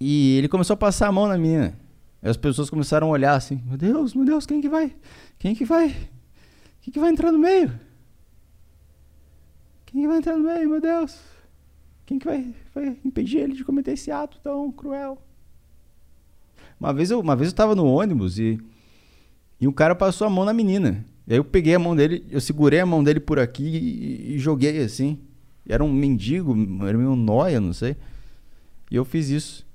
E 0.00 0.36
ele 0.38 0.48
começou 0.48 0.74
a 0.74 0.76
passar 0.76 1.08
a 1.08 1.12
mão 1.12 1.26
na 1.26 1.36
menina. 1.36 1.78
E 2.22 2.28
as 2.28 2.36
pessoas 2.36 2.70
começaram 2.70 3.08
a 3.08 3.10
olhar 3.10 3.34
assim: 3.34 3.62
Meu 3.66 3.76
Deus, 3.76 4.14
meu 4.14 4.24
Deus, 4.24 4.46
quem 4.46 4.60
que 4.60 4.68
vai? 4.68 4.94
Quem 5.38 5.54
que 5.54 5.64
vai? 5.64 5.94
Quem 6.80 6.92
que 6.92 6.98
vai 6.98 7.10
entrar 7.10 7.32
no 7.32 7.38
meio? 7.38 7.72
Quem 9.86 10.02
que 10.02 10.08
vai 10.08 10.18
entrar 10.18 10.36
no 10.36 10.44
meio, 10.44 10.68
meu 10.68 10.80
Deus? 10.80 11.18
Quem 12.06 12.18
que 12.18 12.26
vai, 12.26 12.54
vai 12.74 12.96
impedir 13.04 13.38
ele 13.38 13.54
de 13.54 13.64
cometer 13.64 13.92
esse 13.92 14.10
ato 14.10 14.38
tão 14.42 14.70
cruel? 14.72 15.18
Uma 16.80 16.92
vez 16.92 17.10
eu, 17.10 17.20
uma 17.20 17.36
vez 17.36 17.50
eu 17.50 17.56
tava 17.56 17.74
no 17.74 17.84
ônibus 17.84 18.38
e, 18.38 18.58
e 19.60 19.66
um 19.66 19.72
cara 19.72 19.94
passou 19.94 20.26
a 20.26 20.30
mão 20.30 20.44
na 20.44 20.52
menina. 20.52 21.04
E 21.26 21.32
aí 21.32 21.38
eu 21.38 21.44
peguei 21.44 21.74
a 21.74 21.78
mão 21.78 21.94
dele, 21.94 22.24
eu 22.30 22.40
segurei 22.40 22.80
a 22.80 22.86
mão 22.86 23.04
dele 23.04 23.20
por 23.20 23.38
aqui 23.38 23.64
e, 23.64 24.34
e 24.34 24.38
joguei 24.38 24.78
assim. 24.78 25.18
E 25.66 25.72
era 25.72 25.84
um 25.84 25.92
mendigo, 25.92 26.56
era 26.86 26.96
meio 26.96 27.14
noia, 27.14 27.60
não 27.60 27.74
sei. 27.74 27.96
E 28.90 28.96
eu 28.96 29.04
fiz 29.04 29.28
isso. 29.28 29.67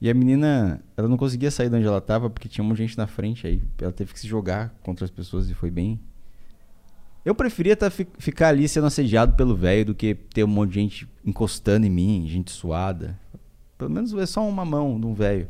E 0.00 0.08
a 0.08 0.14
menina, 0.14 0.82
ela 0.96 1.08
não 1.08 1.18
conseguia 1.18 1.50
sair 1.50 1.68
de 1.68 1.76
onde 1.76 1.86
ela 1.86 2.00
tava 2.00 2.30
porque 2.30 2.48
tinha 2.48 2.64
um 2.64 2.68
monte 2.68 2.78
de 2.78 2.86
gente 2.86 2.96
na 2.96 3.06
frente 3.06 3.46
aí. 3.46 3.62
Ela 3.78 3.92
teve 3.92 4.14
que 4.14 4.20
se 4.20 4.26
jogar 4.26 4.74
contra 4.82 5.04
as 5.04 5.10
pessoas 5.10 5.50
e 5.50 5.54
foi 5.54 5.70
bem. 5.70 6.00
Eu 7.22 7.34
preferia 7.34 7.76
tá, 7.76 7.90
ficar 7.90 8.48
ali 8.48 8.66
sendo 8.66 8.86
assediado 8.86 9.34
pelo 9.34 9.54
velho 9.54 9.86
do 9.86 9.94
que 9.94 10.14
ter 10.14 10.42
um 10.42 10.48
monte 10.48 10.70
de 10.70 10.74
gente 10.76 11.08
encostando 11.22 11.86
em 11.86 11.90
mim, 11.90 12.26
gente 12.26 12.50
suada. 12.50 13.18
Pelo 13.76 13.90
menos 13.90 14.14
é 14.14 14.24
só 14.24 14.46
uma 14.48 14.64
mão 14.64 14.98
de 14.98 15.06
um 15.06 15.12
velho. 15.12 15.48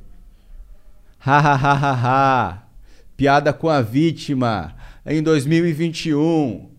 Ha 1.24 1.38
ha 1.38 1.54
ha 1.54 1.72
ha 1.74 1.92
ha. 1.92 2.68
Piada 3.16 3.52
com 3.52 3.68
a 3.68 3.80
vítima 3.80 4.74
em 5.06 5.22
2021. 5.22 6.70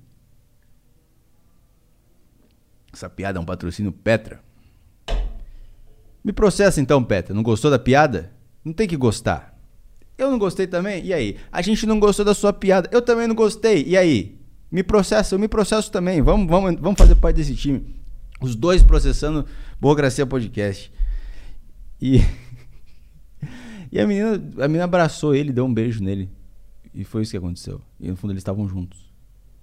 Essa 2.92 3.10
piada 3.10 3.40
é 3.40 3.42
um 3.42 3.46
patrocínio 3.46 3.94
Petra. 3.94 4.44
Me 6.24 6.32
processa 6.32 6.80
então, 6.80 7.04
Petra. 7.04 7.34
Não 7.34 7.44
gostou 7.44 7.72
da 7.72 7.80
piada? 7.80 8.32
Não 8.64 8.74
tem 8.74 8.88
que 8.88 8.96
gostar. 8.96 9.58
Eu 10.18 10.30
não 10.30 10.38
gostei 10.38 10.68
também? 10.68 11.04
E 11.04 11.14
aí? 11.14 11.38
A 11.52 11.62
gente 11.62 11.86
não 11.86 12.00
gostou 12.00 12.24
da 12.24 12.34
sua 12.34 12.54
piada. 12.54 12.88
Eu 12.92 13.02
também 13.02 13.28
não 13.28 13.36
gostei. 13.36 13.84
E 13.88 13.98
aí? 13.98 14.40
Me 14.72 14.84
processa, 14.84 15.36
eu 15.36 15.40
me 15.40 15.48
processo 15.48 15.92
também. 15.92 16.22
Vamos, 16.22 16.48
vamos, 16.48 16.80
vamos 16.80 16.98
fazer 16.98 17.16
parte 17.16 17.38
desse 17.38 17.56
time. 17.56 17.96
Os 18.40 18.56
dois 18.56 18.82
processando 18.82 19.46
Burocracia 19.80 20.26
Podcast. 20.26 20.92
E. 22.02 22.20
e 23.92 24.00
a 24.00 24.08
menina, 24.08 24.36
a 24.60 24.68
menina 24.68 24.84
abraçou 24.84 25.36
ele, 25.36 25.52
deu 25.52 25.66
um 25.66 25.74
beijo 25.74 26.04
nele. 26.04 26.30
E 26.94 27.04
foi 27.04 27.24
isso 27.24 27.32
que 27.32 27.38
aconteceu. 27.38 27.82
E 28.00 28.10
no 28.10 28.16
fundo 28.16 28.32
eles 28.32 28.42
estavam 28.42 28.68
juntos. 28.68 29.12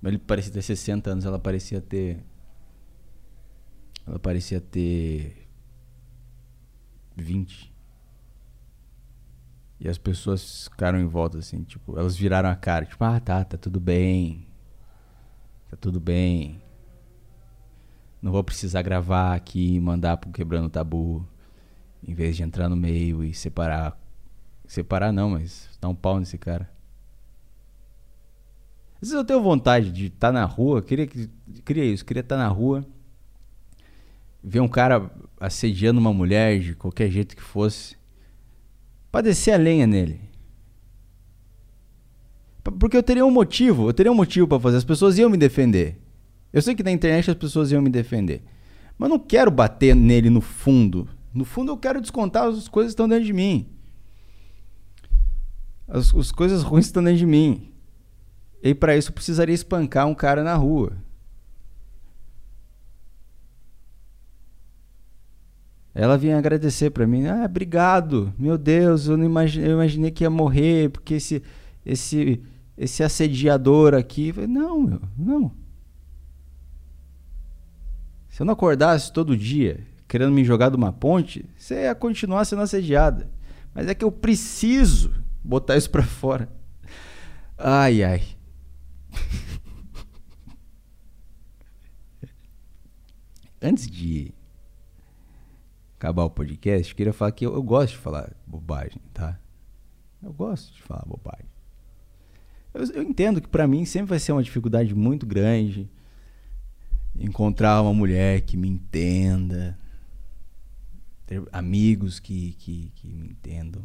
Ele 0.04 0.18
parecia 0.18 0.52
ter 0.52 0.62
60 0.62 1.10
anos, 1.10 1.24
ela 1.24 1.38
parecia 1.38 1.80
ter. 1.80 2.18
Ela 4.06 4.18
parecia 4.18 4.60
ter. 4.60 5.47
20. 7.22 7.72
E 9.80 9.88
as 9.88 9.96
pessoas 9.96 10.68
ficaram 10.68 10.98
em 10.98 11.06
volta 11.06 11.38
assim, 11.38 11.62
tipo, 11.62 11.98
elas 11.98 12.16
viraram 12.16 12.48
a 12.48 12.56
cara, 12.56 12.84
tipo, 12.84 13.02
ah 13.04 13.20
tá, 13.20 13.44
tá 13.44 13.56
tudo 13.56 13.78
bem. 13.78 14.46
Tá 15.70 15.76
tudo 15.76 16.00
bem. 16.00 16.60
Não 18.20 18.32
vou 18.32 18.42
precisar 18.42 18.82
gravar 18.82 19.34
aqui 19.34 19.74
e 19.74 19.80
mandar 19.80 20.16
pro 20.16 20.32
Quebrando 20.32 20.68
Tabu. 20.68 21.26
Em 22.06 22.14
vez 22.14 22.36
de 22.36 22.42
entrar 22.42 22.68
no 22.68 22.76
meio 22.76 23.22
e 23.22 23.32
separar. 23.32 23.98
Separar 24.66 25.12
não, 25.12 25.30
mas 25.30 25.68
dar 25.80 25.88
um 25.88 25.94
pau 25.94 26.18
nesse 26.18 26.36
cara. 26.36 26.68
Às 29.00 29.08
vezes 29.08 29.14
eu 29.14 29.24
tenho 29.24 29.42
vontade 29.42 29.92
de 29.92 30.06
estar 30.06 30.28
tá 30.28 30.32
na 30.32 30.44
rua, 30.44 30.82
queria, 30.82 31.06
queria 31.64 31.84
isso, 31.84 32.04
queria 32.04 32.20
estar 32.20 32.36
tá 32.36 32.42
na 32.42 32.48
rua, 32.48 32.84
ver 34.42 34.60
um 34.60 34.68
cara 34.68 35.10
assediando 35.40 36.00
uma 36.00 36.12
mulher 36.12 36.58
de 36.60 36.74
qualquer 36.74 37.10
jeito 37.10 37.36
que 37.36 37.42
fosse, 37.42 37.96
pra 39.10 39.20
descer 39.20 39.52
a 39.52 39.56
lenha 39.56 39.86
nele. 39.86 40.20
Porque 42.78 42.96
eu 42.96 43.02
teria 43.02 43.24
um 43.24 43.30
motivo, 43.30 43.88
eu 43.88 43.92
teria 43.92 44.12
um 44.12 44.14
motivo 44.14 44.46
para 44.46 44.60
fazer, 44.60 44.76
as 44.76 44.84
pessoas 44.84 45.16
iam 45.18 45.30
me 45.30 45.36
defender. 45.36 45.98
Eu 46.52 46.60
sei 46.60 46.74
que 46.74 46.82
na 46.82 46.90
internet 46.90 47.30
as 47.30 47.36
pessoas 47.36 47.70
iam 47.70 47.82
me 47.82 47.90
defender. 47.90 48.42
Mas 48.96 49.08
não 49.08 49.18
quero 49.18 49.50
bater 49.50 49.94
nele 49.94 50.28
no 50.28 50.40
fundo. 50.40 51.08
No 51.32 51.44
fundo 51.44 51.72
eu 51.72 51.76
quero 51.76 52.00
descontar 52.00 52.48
as 52.48 52.68
coisas 52.68 52.90
que 52.90 52.94
estão 52.94 53.08
dentro 53.08 53.24
de 53.24 53.32
mim. 53.32 53.68
As, 55.86 56.14
as 56.14 56.32
coisas 56.32 56.62
ruins 56.62 56.86
estão 56.86 57.02
dentro 57.02 57.18
de 57.18 57.26
mim. 57.26 57.72
E 58.62 58.74
para 58.74 58.96
isso 58.96 59.10
eu 59.10 59.14
precisaria 59.14 59.54
espancar 59.54 60.06
um 60.06 60.14
cara 60.14 60.42
na 60.42 60.54
rua. 60.54 60.92
Ela 65.98 66.16
vinha 66.16 66.38
agradecer 66.38 66.90
para 66.90 67.06
mim. 67.08 67.26
Ah, 67.26 67.44
obrigado. 67.44 68.32
Meu 68.38 68.56
Deus, 68.56 69.08
eu 69.08 69.16
não 69.16 69.24
imaginei, 69.24 69.68
eu 69.68 69.74
imaginei 69.74 70.12
que 70.12 70.22
ia 70.22 70.30
morrer 70.30 70.90
porque 70.90 71.14
esse 71.14 71.42
esse 71.84 72.40
esse 72.76 73.02
assediador 73.02 73.94
aqui, 73.94 74.32
falei, 74.32 74.48
não, 74.48 74.80
meu, 74.80 75.00
não. 75.18 75.50
Se 78.28 78.40
eu 78.40 78.46
não 78.46 78.52
acordasse 78.52 79.12
todo 79.12 79.36
dia 79.36 79.84
querendo 80.06 80.30
me 80.30 80.44
jogar 80.44 80.68
de 80.68 80.76
uma 80.76 80.92
ponte, 80.92 81.44
você 81.56 81.82
ia 81.82 81.96
continuar 81.96 82.44
sendo 82.44 82.62
assediada. 82.62 83.28
Mas 83.74 83.88
é 83.88 83.94
que 83.94 84.04
eu 84.04 84.12
preciso 84.12 85.12
botar 85.42 85.76
isso 85.76 85.90
para 85.90 86.04
fora. 86.04 86.48
Ai, 87.58 88.04
ai. 88.04 88.22
Antes 93.60 93.90
de 93.90 94.32
acabar 95.98 96.24
o 96.24 96.30
podcast, 96.30 96.94
queria 96.94 97.12
falar 97.12 97.32
que 97.32 97.44
eu, 97.44 97.52
eu 97.52 97.62
gosto 97.62 97.92
de 97.92 97.98
falar 97.98 98.32
bobagem, 98.46 99.02
tá? 99.12 99.38
Eu 100.22 100.32
gosto 100.32 100.72
de 100.72 100.80
falar 100.80 101.04
bobagem. 101.04 101.46
Eu, 102.72 102.84
eu 102.92 103.02
entendo 103.02 103.40
que 103.40 103.48
para 103.48 103.66
mim 103.66 103.84
sempre 103.84 104.10
vai 104.10 104.18
ser 104.20 104.32
uma 104.32 104.42
dificuldade 104.42 104.94
muito 104.94 105.26
grande 105.26 105.90
encontrar 107.18 107.82
uma 107.82 107.92
mulher 107.92 108.42
que 108.42 108.56
me 108.56 108.68
entenda, 108.68 109.76
ter 111.26 111.42
amigos 111.52 112.20
que, 112.20 112.52
que, 112.52 112.92
que 112.94 113.08
me 113.08 113.30
entendam. 113.30 113.82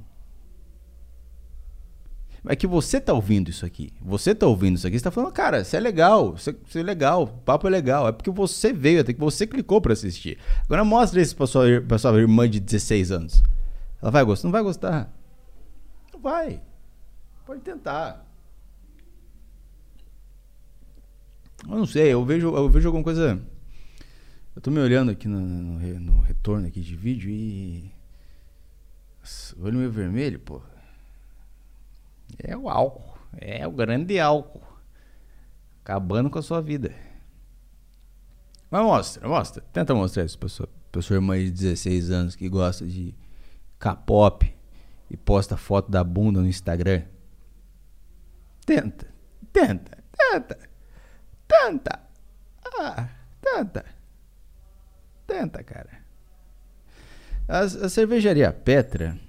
É 2.46 2.58
que 2.58 2.68
você 2.68 3.00
tá 3.00 3.14
ouvindo 3.14 3.50
isso 3.50 3.66
aqui. 3.66 3.94
Você 4.02 4.36
tá 4.36 4.46
ouvindo 4.46 4.76
isso 4.76 4.86
aqui, 4.86 4.98
você 4.98 5.04
tá 5.04 5.12
falando, 5.12 5.32
cara, 5.32 5.62
isso 5.62 5.76
é 5.76 5.80
legal, 5.80 6.36
isso 6.36 6.50
é, 6.50 6.80
é 6.80 6.84
legal, 6.84 7.24
o 7.24 7.28
papo 7.28 7.68
é 7.68 7.70
legal. 7.70 8.08
É 8.08 8.12
porque 8.12 8.30
você 8.30 8.74
veio, 8.74 9.00
até 9.00 9.14
que 9.14 9.20
você 9.20 9.48
clicou 9.48 9.80
para 9.80 9.94
assistir. 9.94 10.38
Agora 10.66 10.84
mostra 10.84 11.22
isso 11.22 11.36
pra 11.38 11.48
sua, 11.48 11.82
pra 11.88 11.98
sua 11.98 12.20
irmã 12.20 12.50
de 12.50 12.60
16 12.60 13.12
anos. 13.12 13.44
Ela 14.02 14.12
vai 14.12 14.26
gostar? 14.26 14.48
Não 14.48 14.52
vai 14.52 14.64
gostar. 14.64 15.14
Não 16.14 16.20
vai. 16.20 16.62
Pode 17.46 17.62
tentar. 17.62 18.26
Eu 21.66 21.78
não 21.78 21.86
sei, 21.86 22.12
eu 22.12 22.26
vejo, 22.26 22.54
eu 22.54 22.70
vejo 22.70 22.90
alguma 22.90 23.04
coisa. 23.04 23.42
Eu 24.54 24.62
tô 24.62 24.70
me 24.70 24.80
olhando 24.80 25.12
aqui 25.12 25.30
no, 25.30 25.40
no, 25.40 26.00
no 26.00 26.22
retorno 26.22 26.68
aqui 26.68 26.82
de 26.82 26.96
vídeo 26.96 27.30
e. 27.30 27.90
olho 29.62 29.78
meio 29.78 29.92
vermelho, 29.92 30.40
porra. 30.40 30.73
É 32.41 32.56
o 32.56 32.69
álcool. 32.69 33.17
É 33.38 33.67
o 33.67 33.72
grande 33.72 34.19
álcool. 34.19 34.62
Acabando 35.84 36.30
com 36.30 36.39
a 36.39 36.41
sua 36.41 36.62
vida. 36.62 36.93
Mas 38.69 38.84
mostra, 38.84 39.28
mostra. 39.28 39.63
Tenta 39.74 39.93
mostrar 39.93 40.24
isso 40.24 40.38
pra 40.39 40.50
sua, 40.50 40.69
pra 40.91 41.02
sua 41.02 41.15
irmã 41.15 41.38
de 41.38 41.52
16 41.52 42.10
anos 42.10 42.36
que 42.36 42.48
gosta 42.50 42.86
de 42.86 43.13
K-pop 43.80 44.56
e 45.10 45.17
posta 45.17 45.58
foto 45.58 45.91
da 45.91 46.04
bunda 46.04 46.39
no 46.41 46.48
Instagram. 46.48 47.04
Tenta, 48.65 49.08
tenta, 49.52 49.98
tenta, 50.17 50.58
tenta. 51.48 52.00
Ah, 52.80 53.10
tenta. 53.41 53.86
Tenta, 55.28 55.63
cara. 55.63 56.02
A, 57.48 57.60
a 57.60 57.89
cervejaria 57.89 58.52
Petra 58.52 59.19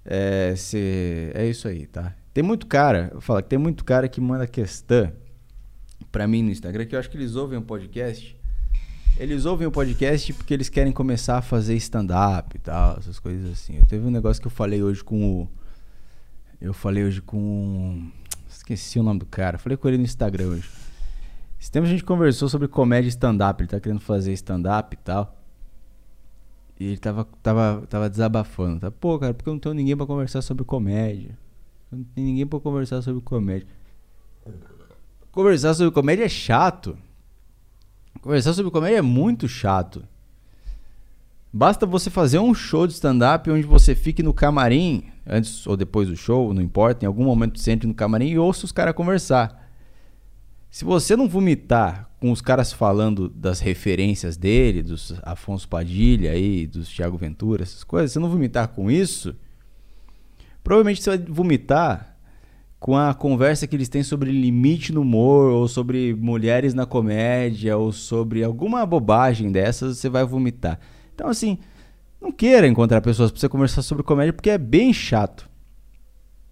É, 0.05 0.53
cê, 0.55 1.31
é 1.33 1.45
isso 1.47 1.67
aí, 1.67 1.85
tá? 1.87 2.15
Tem 2.33 2.43
muito 2.43 2.67
cara, 2.67 3.11
fala 3.19 3.41
que 3.41 3.49
tem 3.49 3.57
muito 3.57 3.83
cara 3.83 4.07
que 4.07 4.21
manda 4.21 4.45
questão 4.45 5.11
pra 6.11 6.27
mim 6.27 6.43
no 6.43 6.51
Instagram, 6.51 6.85
que 6.85 6.95
eu 6.95 6.99
acho 6.99 7.09
que 7.09 7.17
eles 7.17 7.35
ouvem 7.35 7.57
o 7.57 7.61
podcast. 7.61 8.37
Eles 9.17 9.45
ouvem 9.45 9.65
o 9.65 9.71
podcast 9.71 10.31
porque 10.33 10.53
eles 10.53 10.69
querem 10.69 10.93
começar 10.93 11.37
a 11.37 11.41
fazer 11.41 11.73
stand-up 11.75 12.55
e 12.55 12.59
tal, 12.59 12.97
essas 12.97 13.19
coisas 13.19 13.51
assim. 13.51 13.77
Eu 13.77 13.85
teve 13.85 14.05
um 14.05 14.11
negócio 14.11 14.41
que 14.41 14.47
eu 14.47 14.51
falei 14.51 14.83
hoje 14.83 15.03
com 15.03 15.41
o 15.41 15.49
eu 16.65 16.73
falei 16.73 17.03
hoje 17.03 17.21
com. 17.21 18.09
Esqueci 18.49 18.99
o 18.99 19.03
nome 19.03 19.19
do 19.19 19.25
cara. 19.27 19.59
Falei 19.59 19.77
com 19.77 19.87
ele 19.87 19.97
no 19.97 20.03
Instagram 20.03 20.47
hoje. 20.47 20.69
Esse 21.61 21.71
tempo 21.71 21.85
a 21.85 21.89
gente 21.89 22.03
conversou 22.03 22.49
sobre 22.49 22.67
comédia 22.67 23.07
stand-up. 23.07 23.61
Ele 23.61 23.69
tá 23.69 23.79
querendo 23.79 23.99
fazer 23.99 24.33
stand-up 24.33 24.95
e 24.95 24.97
tal. 24.97 25.37
E 26.79 26.85
ele 26.85 26.97
tava, 26.97 27.27
tava, 27.43 27.85
tava 27.87 28.09
desabafando. 28.09 28.79
Tá? 28.79 28.89
Pô, 28.89 29.19
cara, 29.19 29.33
porque 29.33 29.47
eu 29.47 29.53
não 29.53 29.59
tenho 29.59 29.75
ninguém 29.75 29.95
para 29.95 30.07
conversar 30.07 30.41
sobre 30.41 30.63
comédia. 30.63 31.37
Eu 31.91 31.99
não 31.99 32.05
tenho 32.05 32.27
ninguém 32.27 32.47
para 32.47 32.59
conversar 32.59 33.01
sobre 33.03 33.21
comédia. 33.21 33.67
Conversar 35.31 35.75
sobre 35.75 35.93
comédia 35.93 36.25
é 36.25 36.29
chato. 36.29 36.97
Conversar 38.21 38.53
sobre 38.53 38.71
comédia 38.71 38.97
é 38.97 39.03
muito 39.03 39.47
chato. 39.47 40.03
Basta 41.53 41.85
você 41.85 42.09
fazer 42.09 42.39
um 42.39 42.55
show 42.55 42.87
de 42.87 42.93
stand-up 42.93 43.49
onde 43.51 43.67
você 43.67 43.93
fique 43.93 44.23
no 44.23 44.33
camarim, 44.33 45.11
antes 45.25 45.65
ou 45.65 45.75
depois 45.75 46.07
do 46.07 46.15
show, 46.15 46.53
não 46.53 46.61
importa, 46.61 47.05
em 47.05 47.07
algum 47.07 47.23
momento 47.23 47.59
você 47.59 47.71
entre 47.71 47.87
no 47.87 47.93
camarim 47.93 48.29
e 48.29 48.39
ouça 48.39 48.65
os 48.65 48.71
caras 48.71 48.93
conversar. 48.93 49.63
Se 50.69 50.83
você 50.83 51.15
não 51.15 51.29
vomitar 51.29 52.09
com 52.19 52.31
os 52.31 52.41
caras 52.41 52.73
falando 52.73 53.29
das 53.29 53.59
referências 53.59 54.35
dele, 54.35 54.83
dos 54.83 55.13
Afonso 55.23 55.69
Padilha 55.69 56.31
aí, 56.31 56.67
dos 56.67 56.89
Thiago 56.89 57.17
Ventura, 57.17 57.63
essas 57.63 57.83
coisas, 57.83 58.11
se 58.11 58.15
você 58.15 58.19
não 58.19 58.29
vomitar 58.29 58.67
com 58.67 58.91
isso, 58.91 59.35
provavelmente 60.63 61.01
você 61.01 61.17
vai 61.17 61.25
vomitar 61.29 62.17
com 62.77 62.95
a 62.95 63.13
conversa 63.13 63.65
que 63.65 63.75
eles 63.75 63.89
têm 63.89 64.03
sobre 64.03 64.31
limite 64.31 64.91
no 64.91 65.01
humor, 65.01 65.51
ou 65.51 65.67
sobre 65.67 66.13
mulheres 66.13 66.73
na 66.73 66.85
comédia, 66.85 67.77
ou 67.77 67.91
sobre 67.91 68.43
alguma 68.43 68.85
bobagem 68.85 69.51
dessas, 69.51 69.97
você 69.97 70.09
vai 70.09 70.25
vomitar. 70.25 70.79
Então, 71.13 71.29
assim, 71.29 71.57
não 72.25 72.31
queira 72.31 72.67
encontrar 72.67 73.01
pessoas 73.01 73.29
pra 73.29 73.39
você 73.39 73.47
conversar 73.47 73.83
sobre 73.83 74.03
comédia, 74.03 74.33
porque 74.33 74.49
é 74.49 74.57
bem 74.57 74.91
chato. 74.91 75.47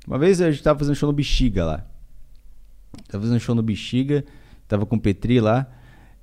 Uma 0.08 0.20
vez 0.20 0.40
a 0.40 0.52
gente 0.52 0.62
tava 0.62 0.78
fazendo 0.78 0.96
show 0.96 1.08
no 1.08 1.14
Bexiga 1.14 1.66
lá. 1.66 1.86
Tava 3.08 3.24
fazendo 3.24 3.40
show 3.40 3.56
no 3.56 3.64
Bexiga, 3.64 4.24
tava 4.68 4.86
com 4.86 4.96
o 4.96 5.00
Petri 5.00 5.40
lá. 5.40 5.68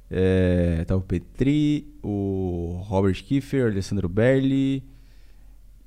É, 0.09 0.85
tava 0.87 1.01
o 1.01 1.05
Petri, 1.05 1.93
o 2.03 2.81
Robert 2.85 3.15
Kiefer, 3.25 3.65
o 3.65 3.69
Alessandro 3.69 4.09
Berli. 4.09 4.85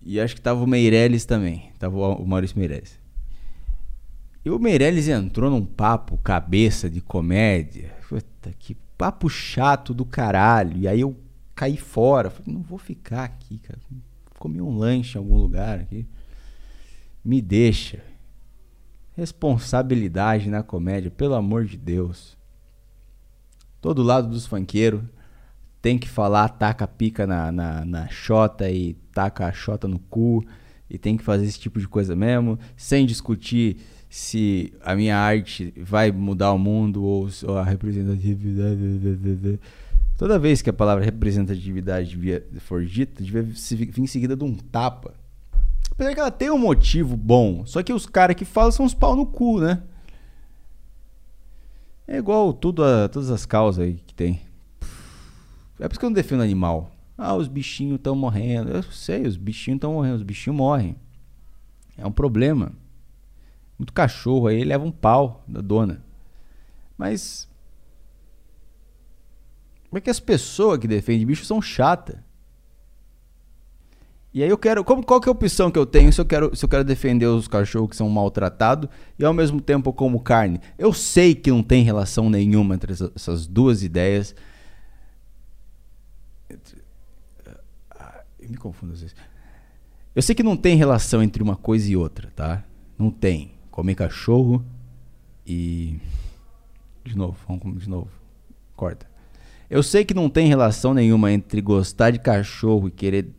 E 0.02 0.20
acho 0.20 0.36
que 0.36 0.42
tava 0.42 0.62
o 0.62 0.68
Meirelles 0.68 1.24
também. 1.24 1.72
Tava 1.80 1.98
o 1.98 2.26
Maurício 2.26 2.60
Meirelles. 2.60 3.00
E 4.44 4.50
o 4.50 4.60
Meirelles 4.60 5.08
entrou 5.08 5.50
num 5.50 5.66
papo 5.66 6.18
cabeça 6.18 6.90
de 6.90 7.00
comédia. 7.00 7.96
Puta, 8.10 8.52
que 8.60 8.76
papo 8.98 9.30
chato 9.30 9.94
do 9.94 10.04
caralho. 10.04 10.78
E 10.78 10.88
aí 10.88 11.00
eu 11.00 11.16
caí 11.56 11.78
fora. 11.78 12.30
Falei, 12.30 12.54
não 12.54 12.62
vou 12.62 12.78
ficar 12.78 13.24
aqui, 13.24 13.58
cara. 13.60 13.80
Comi 14.38 14.62
um 14.62 14.78
lanche 14.78 15.18
em 15.18 15.20
algum 15.20 15.38
lugar 15.38 15.80
aqui. 15.80 16.06
Me 17.24 17.42
deixa. 17.42 18.04
Responsabilidade 19.16 20.50
na 20.50 20.64
comédia, 20.64 21.12
pelo 21.12 21.36
amor 21.36 21.66
de 21.66 21.78
Deus. 21.78 22.38
Todo 23.80 24.02
lado 24.02 24.28
dos 24.28 24.46
funkeiros 24.46 25.04
tem 25.82 26.00
que 26.00 26.08
falar, 26.08 26.48
taca 26.50 26.86
a 26.86 26.88
pica 26.88 27.28
na, 27.28 27.52
na, 27.52 27.86
na 27.86 28.08
xota 28.08 28.70
e 28.70 28.94
taca 29.14 29.46
a 29.46 29.52
xota 29.52 29.88
no 29.88 30.00
cu. 30.00 30.44
E 30.90 30.98
tem 30.98 31.18
que 31.18 31.24
fazer 31.24 31.46
esse 31.46 31.60
tipo 31.60 31.80
de 31.80 31.88
coisa 31.88 32.16
mesmo, 32.16 32.60
sem 32.76 33.06
discutir 33.06 33.78
se 34.10 34.72
a 34.82 34.96
minha 34.96 35.18
arte 35.18 35.74
vai 35.78 36.12
mudar 36.12 36.54
o 36.54 36.58
mundo 36.60 37.04
ou, 37.04 37.28
ou 37.48 37.58
a 37.58 37.64
representatividade. 37.64 39.60
Toda 40.18 40.40
vez 40.40 40.62
que 40.62 40.70
a 40.70 40.74
palavra 40.74 41.04
representatividade 41.04 42.18
for 42.60 42.86
dita, 42.86 43.24
devia 43.24 43.42
vir 43.44 44.00
em 44.00 44.08
seguida 44.08 44.36
de 44.36 44.44
um 44.44 44.56
tapa. 44.56 45.14
Apesar 45.92 46.14
que 46.14 46.20
ela 46.20 46.32
tem 46.32 46.50
um 46.50 46.58
motivo 46.58 47.16
bom, 47.16 47.66
só 47.66 47.84
que 47.84 47.94
os 47.94 48.06
caras 48.06 48.36
que 48.36 48.46
falam 48.46 48.72
são 48.72 48.86
uns 48.86 48.94
pau 48.94 49.16
no 49.16 49.26
cu, 49.26 49.60
né? 49.60 49.84
É 52.08 52.18
igual 52.18 52.54
tudo 52.54 52.84
a, 52.84 53.08
todas 53.08 53.30
as 53.30 53.46
causas 53.46 53.86
aí 53.86 53.96
que 54.06 54.14
tem. 54.14 54.42
É 55.80 55.88
por 55.88 55.94
isso 55.94 56.00
que 56.00 56.06
eu 56.06 56.10
não 56.10 56.16
defendo 56.16 56.44
animal. 56.44 56.92
Ah, 57.18 57.36
os 57.36 57.48
bichinhos 57.48 57.96
estão 57.96 58.16
morrendo. 58.16 58.72
Eu 58.72 58.84
sei, 58.84 59.26
os 59.26 59.38
bichinhos 59.38 59.78
estão 59.78 59.94
morrendo, 59.94 60.16
os 60.16 60.24
bichinhos 60.24 60.58
morrem. 60.58 60.96
É 61.98 62.06
um 62.06 62.12
problema. 62.12 62.72
Muito 63.78 63.94
cachorro 63.94 64.48
aí 64.48 64.64
leva 64.64 64.84
um 64.84 64.92
pau 64.92 65.44
da 65.48 65.62
dona. 65.62 66.04
Mas. 66.98 67.48
Como 69.94 70.00
é 70.00 70.02
que 70.02 70.10
as 70.10 70.20
pessoas 70.20 70.80
que 70.80 70.88
defendem 70.88 71.24
bicho 71.24 71.46
são 71.46 71.62
chatas? 71.62 72.16
E 74.34 74.42
aí 74.42 74.50
eu 74.50 74.58
quero. 74.58 74.84
Como, 74.84 75.06
qual 75.06 75.22
que 75.22 75.30
é 75.30 75.32
a 75.32 75.32
opção 75.32 75.70
que 75.70 75.78
eu 75.78 75.86
tenho 75.86 76.12
se 76.12 76.20
eu 76.20 76.26
quero, 76.26 76.56
se 76.56 76.66
eu 76.66 76.68
quero 76.68 76.84
defender 76.84 77.28
os 77.28 77.48
cachorros 77.48 77.92
que 77.92 77.96
são 77.96 78.10
maltratados 78.10 78.90
e 79.20 79.24
ao 79.24 79.36
mesmo 79.36 79.62
tempo 79.62 79.94
como 79.94 80.20
carne? 80.20 80.60
Eu 80.80 80.94
sei 80.94 81.36
que 81.36 81.52
não 81.52 81.62
tem 81.62 81.84
relação 81.84 82.28
nenhuma 82.28 82.74
entre 82.74 82.92
essas 82.92 83.46
duas 83.46 83.84
ideias. 83.84 84.34
Eu 88.40 88.50
me 88.50 88.58
confundo 88.58 88.94
às 88.94 89.02
vezes. 89.02 89.16
Eu 90.16 90.24
sei 90.24 90.34
que 90.34 90.42
não 90.42 90.58
tem 90.58 90.76
relação 90.76 91.22
entre 91.22 91.44
uma 91.44 91.56
coisa 91.56 91.88
e 91.88 91.96
outra, 91.96 92.32
tá? 92.36 92.64
Não 92.98 93.12
tem. 93.12 93.54
Comer 93.70 93.94
cachorro 93.94 94.66
e. 95.46 96.00
De 97.06 97.16
novo, 97.16 97.38
vamos 97.48 97.84
de 97.84 97.88
novo. 97.88 98.10
Corta. 98.76 99.13
Eu 99.74 99.82
sei 99.82 100.06
que 100.06 100.14
não 100.14 100.30
tem 100.30 100.48
relação 100.48 100.94
nenhuma 100.94 101.32
entre 101.32 101.60
gostar 101.60 102.12
de 102.12 102.20
cachorro 102.20 102.90
e 102.90 102.92
querer 102.92 103.34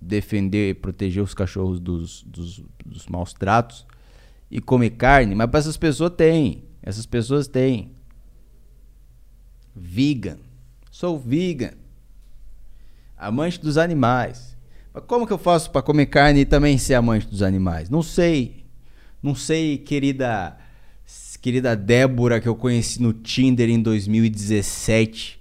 defender 0.00 0.70
e 0.70 0.74
proteger 0.74 1.20
os 1.20 1.34
cachorros 1.34 1.80
dos, 1.80 2.22
dos, 2.22 2.62
dos 2.86 3.08
maus 3.08 3.32
tratos 3.32 3.84
e 4.48 4.60
comer 4.60 4.90
carne, 4.90 5.34
mas 5.34 5.50
para 5.50 5.58
essas 5.58 5.76
pessoas 5.76 6.12
tem. 6.16 6.62
Essas 6.80 7.06
pessoas 7.06 7.48
têm. 7.48 7.90
Vegan. 9.74 10.38
Sou 10.92 11.18
vegan. 11.18 11.72
Amante 13.18 13.60
dos 13.60 13.76
animais. 13.76 14.56
Mas 14.94 15.02
como 15.08 15.26
que 15.26 15.32
eu 15.32 15.38
faço 15.38 15.72
para 15.72 15.82
comer 15.82 16.06
carne 16.06 16.42
e 16.42 16.46
também 16.46 16.78
ser 16.78 16.94
amante 16.94 17.26
dos 17.26 17.42
animais? 17.42 17.90
Não 17.90 18.00
sei. 18.00 18.64
Não 19.20 19.34
sei, 19.34 19.76
querida 19.76 20.56
querida 21.42 21.74
Débora 21.74 22.40
que 22.40 22.46
eu 22.46 22.54
conheci 22.54 23.02
no 23.02 23.12
Tinder 23.12 23.68
em 23.68 23.82
2017, 23.82 25.39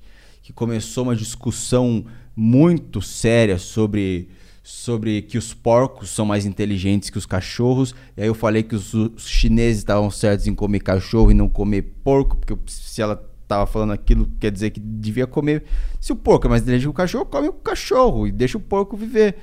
que 0.49 0.53
começou 0.53 1.03
uma 1.03 1.15
discussão 1.15 2.03
muito 2.35 3.03
séria 3.03 3.59
sobre 3.59 4.29
sobre 4.63 5.21
que 5.21 5.37
os 5.37 5.53
porcos 5.53 6.09
são 6.09 6.25
mais 6.25 6.43
inteligentes 6.45 7.11
que 7.11 7.19
os 7.19 7.25
cachorros. 7.25 7.93
E 8.17 8.21
aí 8.21 8.27
eu 8.27 8.33
falei 8.33 8.63
que 8.63 8.75
os, 8.75 8.93
os 8.93 9.27
chineses 9.27 9.79
estavam 9.79 10.09
certos 10.09 10.47
em 10.47 10.55
comer 10.55 10.79
cachorro 10.79 11.29
e 11.29 11.35
não 11.35 11.47
comer 11.47 11.83
porco, 12.03 12.35
porque 12.35 12.57
se 12.67 12.99
ela 12.99 13.15
tava 13.47 13.67
falando 13.67 13.93
aquilo, 13.93 14.27
quer 14.39 14.51
dizer 14.51 14.71
que 14.71 14.79
devia 14.79 15.27
comer. 15.27 15.65
Se 16.01 16.11
o 16.11 16.15
porco 16.15 16.47
é 16.47 16.49
mais 16.49 16.63
inteligente 16.63 16.85
que 16.85 16.89
o 16.89 16.93
cachorro, 16.93 17.25
come 17.25 17.47
o 17.47 17.53
cachorro 17.53 18.27
e 18.27 18.31
deixa 18.31 18.57
o 18.57 18.61
porco 18.61 18.97
viver. 18.97 19.37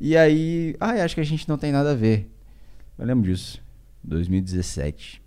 E 0.00 0.16
aí, 0.16 0.76
ah, 0.78 1.04
acho 1.04 1.16
que 1.16 1.20
a 1.20 1.24
gente 1.24 1.48
não 1.48 1.58
tem 1.58 1.72
nada 1.72 1.90
a 1.90 1.96
ver. 1.96 2.30
Eu 2.96 3.06
lembro 3.06 3.28
disso. 3.28 3.60
2017. 4.04 5.20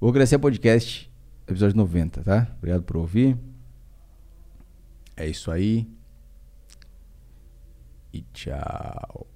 Vou 0.00 0.12
crescer 0.12 0.38
podcast, 0.38 1.10
episódio 1.46 1.76
90, 1.76 2.22
tá? 2.22 2.48
Obrigado 2.58 2.82
por 2.82 2.96
ouvir. 2.96 3.36
É 5.16 5.26
isso 5.26 5.50
aí. 5.50 5.88
E 8.12 8.22
tchau. 8.32 9.31